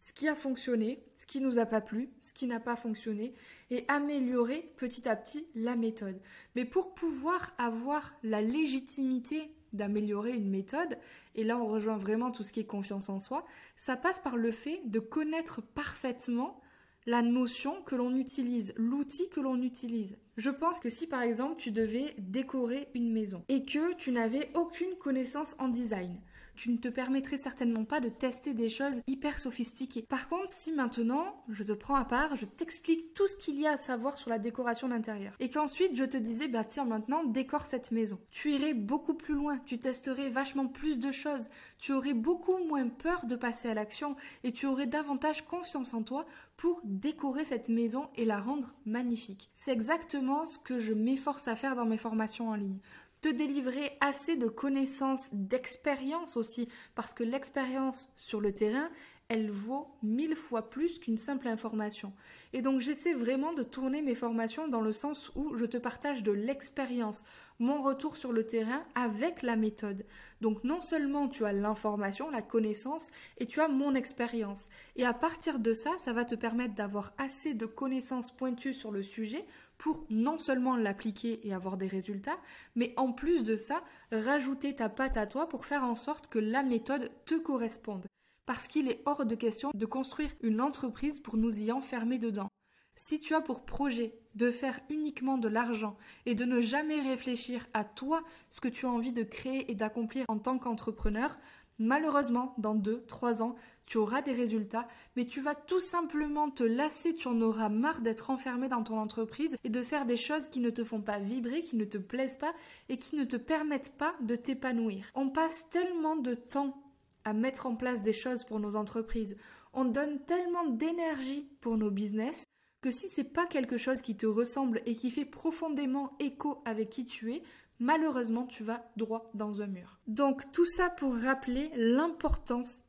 ce 0.01 0.13
qui 0.13 0.27
a 0.27 0.33
fonctionné, 0.33 1.03
ce 1.13 1.27
qui 1.27 1.41
nous 1.41 1.59
a 1.59 1.67
pas 1.67 1.79
plu, 1.79 2.09
ce 2.21 2.33
qui 2.33 2.47
n'a 2.47 2.59
pas 2.59 2.75
fonctionné, 2.75 3.35
et 3.69 3.85
améliorer 3.87 4.73
petit 4.75 5.07
à 5.07 5.15
petit 5.15 5.45
la 5.53 5.75
méthode. 5.75 6.19
Mais 6.55 6.65
pour 6.65 6.95
pouvoir 6.95 7.53
avoir 7.59 8.15
la 8.23 8.41
légitimité 8.41 9.53
d'améliorer 9.73 10.31
une 10.31 10.49
méthode, 10.49 10.97
et 11.35 11.43
là 11.43 11.59
on 11.59 11.67
rejoint 11.67 11.97
vraiment 11.97 12.31
tout 12.31 12.41
ce 12.41 12.51
qui 12.51 12.61
est 12.61 12.65
confiance 12.65 13.09
en 13.09 13.19
soi, 13.19 13.45
ça 13.77 13.95
passe 13.95 14.19
par 14.19 14.37
le 14.37 14.49
fait 14.49 14.81
de 14.85 14.99
connaître 14.99 15.61
parfaitement 15.61 16.59
la 17.05 17.21
notion 17.21 17.83
que 17.83 17.95
l'on 17.95 18.15
utilise, 18.15 18.73
l'outil 18.77 19.29
que 19.29 19.39
l'on 19.39 19.61
utilise. 19.61 20.17
Je 20.35 20.49
pense 20.49 20.79
que 20.79 20.89
si 20.89 21.05
par 21.05 21.21
exemple 21.21 21.57
tu 21.57 21.69
devais 21.69 22.15
décorer 22.17 22.89
une 22.95 23.11
maison 23.11 23.45
et 23.49 23.61
que 23.61 23.93
tu 23.93 24.11
n'avais 24.11 24.49
aucune 24.55 24.95
connaissance 24.95 25.55
en 25.59 25.67
design, 25.67 26.19
tu 26.61 26.69
ne 26.69 26.77
te 26.77 26.89
permettrais 26.89 27.37
certainement 27.37 27.85
pas 27.85 27.99
de 27.99 28.09
tester 28.09 28.53
des 28.53 28.69
choses 28.69 29.01
hyper 29.07 29.39
sophistiquées. 29.39 30.03
Par 30.03 30.29
contre, 30.29 30.47
si 30.47 30.71
maintenant 30.71 31.43
je 31.49 31.63
te 31.63 31.71
prends 31.71 31.95
à 31.95 32.05
part, 32.05 32.35
je 32.35 32.45
t'explique 32.45 33.15
tout 33.15 33.25
ce 33.25 33.35
qu'il 33.35 33.59
y 33.59 33.65
a 33.65 33.71
à 33.71 33.77
savoir 33.77 34.15
sur 34.15 34.29
la 34.29 34.37
décoration 34.37 34.87
d'intérieur 34.87 35.33
et 35.39 35.49
qu'ensuite 35.49 35.95
je 35.95 36.03
te 36.03 36.17
disais 36.17 36.49
bah 36.49 36.63
tiens 36.63 36.85
maintenant 36.85 37.23
décore 37.23 37.65
cette 37.65 37.89
maison. 37.89 38.19
Tu 38.29 38.51
irais 38.51 38.75
beaucoup 38.75 39.15
plus 39.15 39.33
loin, 39.33 39.57
tu 39.65 39.79
testerais 39.79 40.29
vachement 40.29 40.67
plus 40.67 40.99
de 40.99 41.11
choses, 41.11 41.49
tu 41.79 41.93
aurais 41.93 42.13
beaucoup 42.13 42.59
moins 42.65 42.89
peur 42.89 43.25
de 43.25 43.35
passer 43.35 43.69
à 43.69 43.73
l'action 43.73 44.15
et 44.43 44.51
tu 44.51 44.67
aurais 44.67 44.85
davantage 44.85 45.43
confiance 45.47 45.95
en 45.95 46.03
toi 46.03 46.27
pour 46.57 46.79
décorer 46.83 47.43
cette 47.43 47.69
maison 47.69 48.07
et 48.13 48.23
la 48.23 48.37
rendre 48.37 48.75
magnifique. 48.85 49.49
C'est 49.55 49.71
exactement 49.71 50.45
ce 50.45 50.59
que 50.59 50.77
je 50.77 50.93
m'efforce 50.93 51.47
à 51.47 51.55
faire 51.55 51.75
dans 51.75 51.85
mes 51.85 51.97
formations 51.97 52.49
en 52.49 52.55
ligne 52.55 52.77
te 53.21 53.29
délivrer 53.29 53.97
assez 54.01 54.35
de 54.35 54.47
connaissances, 54.47 55.29
d'expérience 55.31 56.37
aussi, 56.37 56.67
parce 56.95 57.13
que 57.13 57.23
l'expérience 57.23 58.11
sur 58.17 58.41
le 58.41 58.51
terrain, 58.51 58.89
elle 59.29 59.49
vaut 59.49 59.87
mille 60.03 60.35
fois 60.35 60.69
plus 60.69 60.99
qu'une 60.99 61.17
simple 61.17 61.47
information. 61.47 62.11
Et 62.51 62.61
donc 62.61 62.81
j'essaie 62.81 63.13
vraiment 63.13 63.53
de 63.53 63.63
tourner 63.63 64.01
mes 64.01 64.15
formations 64.15 64.67
dans 64.67 64.81
le 64.81 64.91
sens 64.91 65.31
où 65.35 65.55
je 65.55 65.63
te 65.63 65.77
partage 65.77 66.21
de 66.21 66.33
l'expérience, 66.33 67.23
mon 67.57 67.81
retour 67.81 68.17
sur 68.17 68.33
le 68.33 68.45
terrain 68.45 68.83
avec 68.93 69.41
la 69.41 69.55
méthode. 69.55 70.05
Donc 70.41 70.65
non 70.65 70.81
seulement 70.81 71.29
tu 71.29 71.45
as 71.45 71.53
l'information, 71.53 72.29
la 72.29 72.41
connaissance, 72.41 73.07
et 73.37 73.45
tu 73.45 73.61
as 73.61 73.69
mon 73.69 73.95
expérience. 73.95 74.67
Et 74.97 75.05
à 75.05 75.13
partir 75.13 75.59
de 75.59 75.71
ça, 75.71 75.91
ça 75.97 76.11
va 76.11 76.25
te 76.25 76.35
permettre 76.35 76.75
d'avoir 76.75 77.13
assez 77.17 77.53
de 77.53 77.65
connaissances 77.65 78.35
pointues 78.35 78.73
sur 78.73 78.91
le 78.91 79.03
sujet 79.03 79.45
pour 79.81 80.05
non 80.11 80.37
seulement 80.37 80.75
l'appliquer 80.75 81.45
et 81.47 81.55
avoir 81.55 81.75
des 81.75 81.87
résultats, 81.87 82.37
mais 82.75 82.93
en 82.97 83.11
plus 83.11 83.43
de 83.43 83.55
ça, 83.55 83.81
rajouter 84.11 84.75
ta 84.75 84.89
patte 84.89 85.17
à 85.17 85.25
toi 85.25 85.49
pour 85.49 85.65
faire 85.65 85.83
en 85.83 85.95
sorte 85.95 86.27
que 86.27 86.37
la 86.37 86.61
méthode 86.61 87.09
te 87.25 87.33
corresponde. 87.33 88.05
Parce 88.45 88.67
qu'il 88.67 88.87
est 88.87 89.01
hors 89.05 89.25
de 89.25 89.33
question 89.33 89.71
de 89.73 89.85
construire 89.87 90.29
une 90.41 90.61
entreprise 90.61 91.19
pour 91.19 91.35
nous 91.35 91.61
y 91.61 91.71
enfermer 91.71 92.19
dedans. 92.19 92.47
Si 92.95 93.19
tu 93.19 93.33
as 93.33 93.41
pour 93.41 93.65
projet 93.65 94.13
de 94.35 94.51
faire 94.51 94.79
uniquement 94.91 95.39
de 95.39 95.47
l'argent 95.47 95.97
et 96.27 96.35
de 96.35 96.45
ne 96.45 96.61
jamais 96.61 97.01
réfléchir 97.01 97.65
à 97.73 97.83
toi, 97.83 98.21
ce 98.51 98.61
que 98.61 98.67
tu 98.67 98.85
as 98.85 98.91
envie 98.91 99.13
de 99.13 99.23
créer 99.23 99.71
et 99.71 99.75
d'accomplir 99.75 100.25
en 100.27 100.37
tant 100.37 100.59
qu'entrepreneur, 100.59 101.39
malheureusement, 101.79 102.53
dans 102.59 102.75
2-3 102.75 103.41
ans, 103.41 103.55
tu 103.91 103.97
auras 103.97 104.21
des 104.21 104.31
résultats, 104.31 104.87
mais 105.17 105.25
tu 105.25 105.41
vas 105.41 105.53
tout 105.53 105.81
simplement 105.81 106.49
te 106.49 106.63
lasser, 106.63 107.13
tu 107.13 107.27
en 107.27 107.41
auras 107.41 107.67
marre 107.67 107.99
d'être 107.99 108.29
enfermé 108.29 108.69
dans 108.69 108.83
ton 108.83 108.97
entreprise 108.97 109.57
et 109.65 109.69
de 109.69 109.83
faire 109.83 110.05
des 110.05 110.15
choses 110.15 110.47
qui 110.47 110.61
ne 110.61 110.69
te 110.69 110.85
font 110.85 111.01
pas 111.01 111.19
vibrer, 111.19 111.61
qui 111.61 111.75
ne 111.75 111.83
te 111.83 111.97
plaisent 111.97 112.37
pas 112.37 112.53
et 112.87 112.95
qui 112.95 113.17
ne 113.17 113.25
te 113.25 113.35
permettent 113.35 113.97
pas 113.97 114.15
de 114.21 114.37
t'épanouir. 114.37 115.11
On 115.13 115.27
passe 115.27 115.69
tellement 115.71 116.15
de 116.15 116.35
temps 116.35 116.81
à 117.25 117.33
mettre 117.33 117.65
en 117.65 117.75
place 117.75 118.01
des 118.01 118.13
choses 118.13 118.45
pour 118.45 118.61
nos 118.61 118.77
entreprises, 118.77 119.35
on 119.73 119.83
donne 119.83 120.19
tellement 120.23 120.67
d'énergie 120.67 121.49
pour 121.59 121.75
nos 121.75 121.91
business 121.91 122.45
que 122.79 122.91
si 122.91 123.09
c'est 123.09 123.25
pas 123.25 123.45
quelque 123.45 123.75
chose 123.75 124.01
qui 124.01 124.15
te 124.15 124.25
ressemble 124.25 124.81
et 124.85 124.95
qui 124.95 125.11
fait 125.11 125.25
profondément 125.25 126.13
écho 126.21 126.61
avec 126.63 126.91
qui 126.91 127.03
tu 127.03 127.33
es, 127.33 127.43
malheureusement 127.79 128.45
tu 128.45 128.63
vas 128.63 128.89
droit 128.95 129.29
dans 129.33 129.61
un 129.61 129.67
mur. 129.67 129.99
Donc 130.07 130.49
tout 130.53 130.65
ça 130.65 130.89
pour 130.89 131.13
rappeler 131.13 131.69
l'importance 131.75 132.85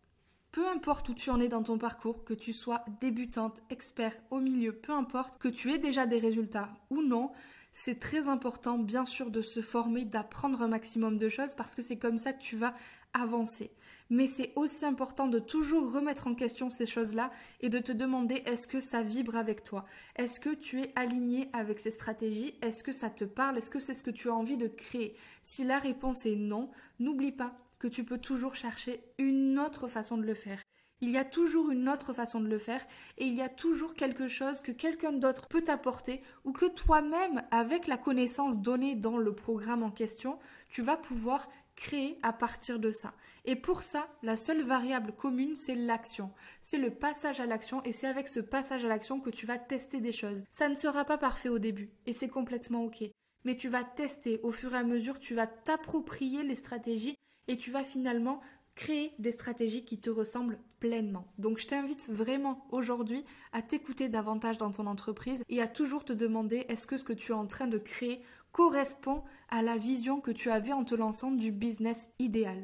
peu 0.52 0.68
importe 0.68 1.08
où 1.08 1.14
tu 1.14 1.30
en 1.30 1.40
es 1.40 1.48
dans 1.48 1.62
ton 1.62 1.78
parcours, 1.78 2.24
que 2.24 2.34
tu 2.34 2.52
sois 2.52 2.84
débutante, 3.00 3.60
expert, 3.70 4.12
au 4.30 4.38
milieu, 4.38 4.72
peu 4.72 4.92
importe, 4.92 5.38
que 5.38 5.48
tu 5.48 5.72
aies 5.72 5.78
déjà 5.78 6.04
des 6.04 6.18
résultats 6.18 6.68
ou 6.90 7.02
non, 7.02 7.32
c'est 7.72 7.98
très 7.98 8.28
important 8.28 8.78
bien 8.78 9.06
sûr 9.06 9.30
de 9.30 9.40
se 9.40 9.62
former, 9.62 10.04
d'apprendre 10.04 10.60
un 10.60 10.68
maximum 10.68 11.16
de 11.16 11.30
choses 11.30 11.54
parce 11.54 11.74
que 11.74 11.80
c'est 11.80 11.96
comme 11.96 12.18
ça 12.18 12.34
que 12.34 12.42
tu 12.42 12.56
vas 12.56 12.74
avancer. 13.14 13.70
Mais 14.10 14.26
c'est 14.26 14.52
aussi 14.56 14.84
important 14.84 15.26
de 15.26 15.38
toujours 15.38 15.90
remettre 15.90 16.26
en 16.26 16.34
question 16.34 16.68
ces 16.68 16.84
choses-là 16.84 17.30
et 17.60 17.70
de 17.70 17.78
te 17.78 17.92
demander 17.92 18.42
est-ce 18.44 18.66
que 18.66 18.78
ça 18.80 19.02
vibre 19.02 19.36
avec 19.36 19.62
toi? 19.62 19.86
Est-ce 20.16 20.38
que 20.38 20.54
tu 20.54 20.82
es 20.82 20.92
aligné 20.96 21.48
avec 21.54 21.80
ces 21.80 21.90
stratégies? 21.90 22.54
Est-ce 22.60 22.82
que 22.82 22.92
ça 22.92 23.08
te 23.08 23.24
parle? 23.24 23.56
Est-ce 23.56 23.70
que 23.70 23.80
c'est 23.80 23.94
ce 23.94 24.02
que 24.02 24.10
tu 24.10 24.28
as 24.28 24.34
envie 24.34 24.58
de 24.58 24.68
créer? 24.68 25.16
Si 25.42 25.64
la 25.64 25.78
réponse 25.78 26.26
est 26.26 26.36
non, 26.36 26.70
n'oublie 26.98 27.32
pas 27.32 27.56
que 27.82 27.88
tu 27.88 28.04
peux 28.04 28.18
toujours 28.18 28.54
chercher 28.54 29.02
une 29.18 29.58
autre 29.58 29.88
façon 29.88 30.16
de 30.16 30.22
le 30.22 30.34
faire. 30.34 30.62
Il 31.00 31.10
y 31.10 31.18
a 31.18 31.24
toujours 31.24 31.72
une 31.72 31.88
autre 31.88 32.12
façon 32.12 32.40
de 32.40 32.46
le 32.46 32.58
faire 32.58 32.86
et 33.18 33.26
il 33.26 33.34
y 33.34 33.42
a 33.42 33.48
toujours 33.48 33.94
quelque 33.94 34.28
chose 34.28 34.60
que 34.60 34.70
quelqu'un 34.70 35.10
d'autre 35.10 35.48
peut 35.48 35.62
t'apporter 35.62 36.22
ou 36.44 36.52
que 36.52 36.66
toi-même, 36.66 37.42
avec 37.50 37.88
la 37.88 37.96
connaissance 37.96 38.60
donnée 38.60 38.94
dans 38.94 39.18
le 39.18 39.34
programme 39.34 39.82
en 39.82 39.90
question, 39.90 40.38
tu 40.68 40.80
vas 40.80 40.96
pouvoir 40.96 41.48
créer 41.74 42.20
à 42.22 42.32
partir 42.32 42.78
de 42.78 42.92
ça. 42.92 43.14
Et 43.44 43.56
pour 43.56 43.82
ça, 43.82 44.06
la 44.22 44.36
seule 44.36 44.62
variable 44.62 45.10
commune, 45.10 45.56
c'est 45.56 45.74
l'action. 45.74 46.30
C'est 46.60 46.78
le 46.78 46.94
passage 46.94 47.40
à 47.40 47.46
l'action 47.46 47.82
et 47.82 47.90
c'est 47.90 48.06
avec 48.06 48.28
ce 48.28 48.38
passage 48.38 48.84
à 48.84 48.88
l'action 48.88 49.18
que 49.18 49.30
tu 49.30 49.44
vas 49.44 49.58
tester 49.58 50.00
des 50.00 50.12
choses. 50.12 50.44
Ça 50.50 50.68
ne 50.68 50.76
sera 50.76 51.04
pas 51.04 51.18
parfait 51.18 51.48
au 51.48 51.58
début 51.58 51.90
et 52.06 52.12
c'est 52.12 52.28
complètement 52.28 52.84
ok. 52.84 53.02
Mais 53.44 53.56
tu 53.56 53.68
vas 53.68 53.82
tester 53.82 54.38
au 54.44 54.52
fur 54.52 54.72
et 54.72 54.78
à 54.78 54.84
mesure, 54.84 55.18
tu 55.18 55.34
vas 55.34 55.48
t'approprier 55.48 56.44
les 56.44 56.54
stratégies 56.54 57.16
et 57.48 57.56
tu 57.56 57.70
vas 57.70 57.84
finalement 57.84 58.40
créer 58.74 59.12
des 59.18 59.32
stratégies 59.32 59.84
qui 59.84 60.00
te 60.00 60.10
ressemblent 60.10 60.58
pleinement. 60.80 61.26
Donc 61.38 61.58
je 61.58 61.66
t'invite 61.66 62.08
vraiment 62.08 62.66
aujourd'hui 62.70 63.24
à 63.52 63.62
t'écouter 63.62 64.08
davantage 64.08 64.58
dans 64.58 64.70
ton 64.70 64.86
entreprise 64.86 65.44
et 65.48 65.60
à 65.60 65.68
toujours 65.68 66.04
te 66.04 66.12
demander 66.12 66.66
est-ce 66.68 66.86
que 66.86 66.96
ce 66.96 67.04
que 67.04 67.12
tu 67.12 67.32
es 67.32 67.34
en 67.34 67.46
train 67.46 67.66
de 67.66 67.78
créer 67.78 68.22
correspond 68.52 69.22
à 69.48 69.62
la 69.62 69.76
vision 69.76 70.20
que 70.20 70.30
tu 70.30 70.50
avais 70.50 70.72
en 70.72 70.84
te 70.84 70.94
lançant 70.94 71.30
du 71.30 71.52
business 71.52 72.12
idéal? 72.18 72.58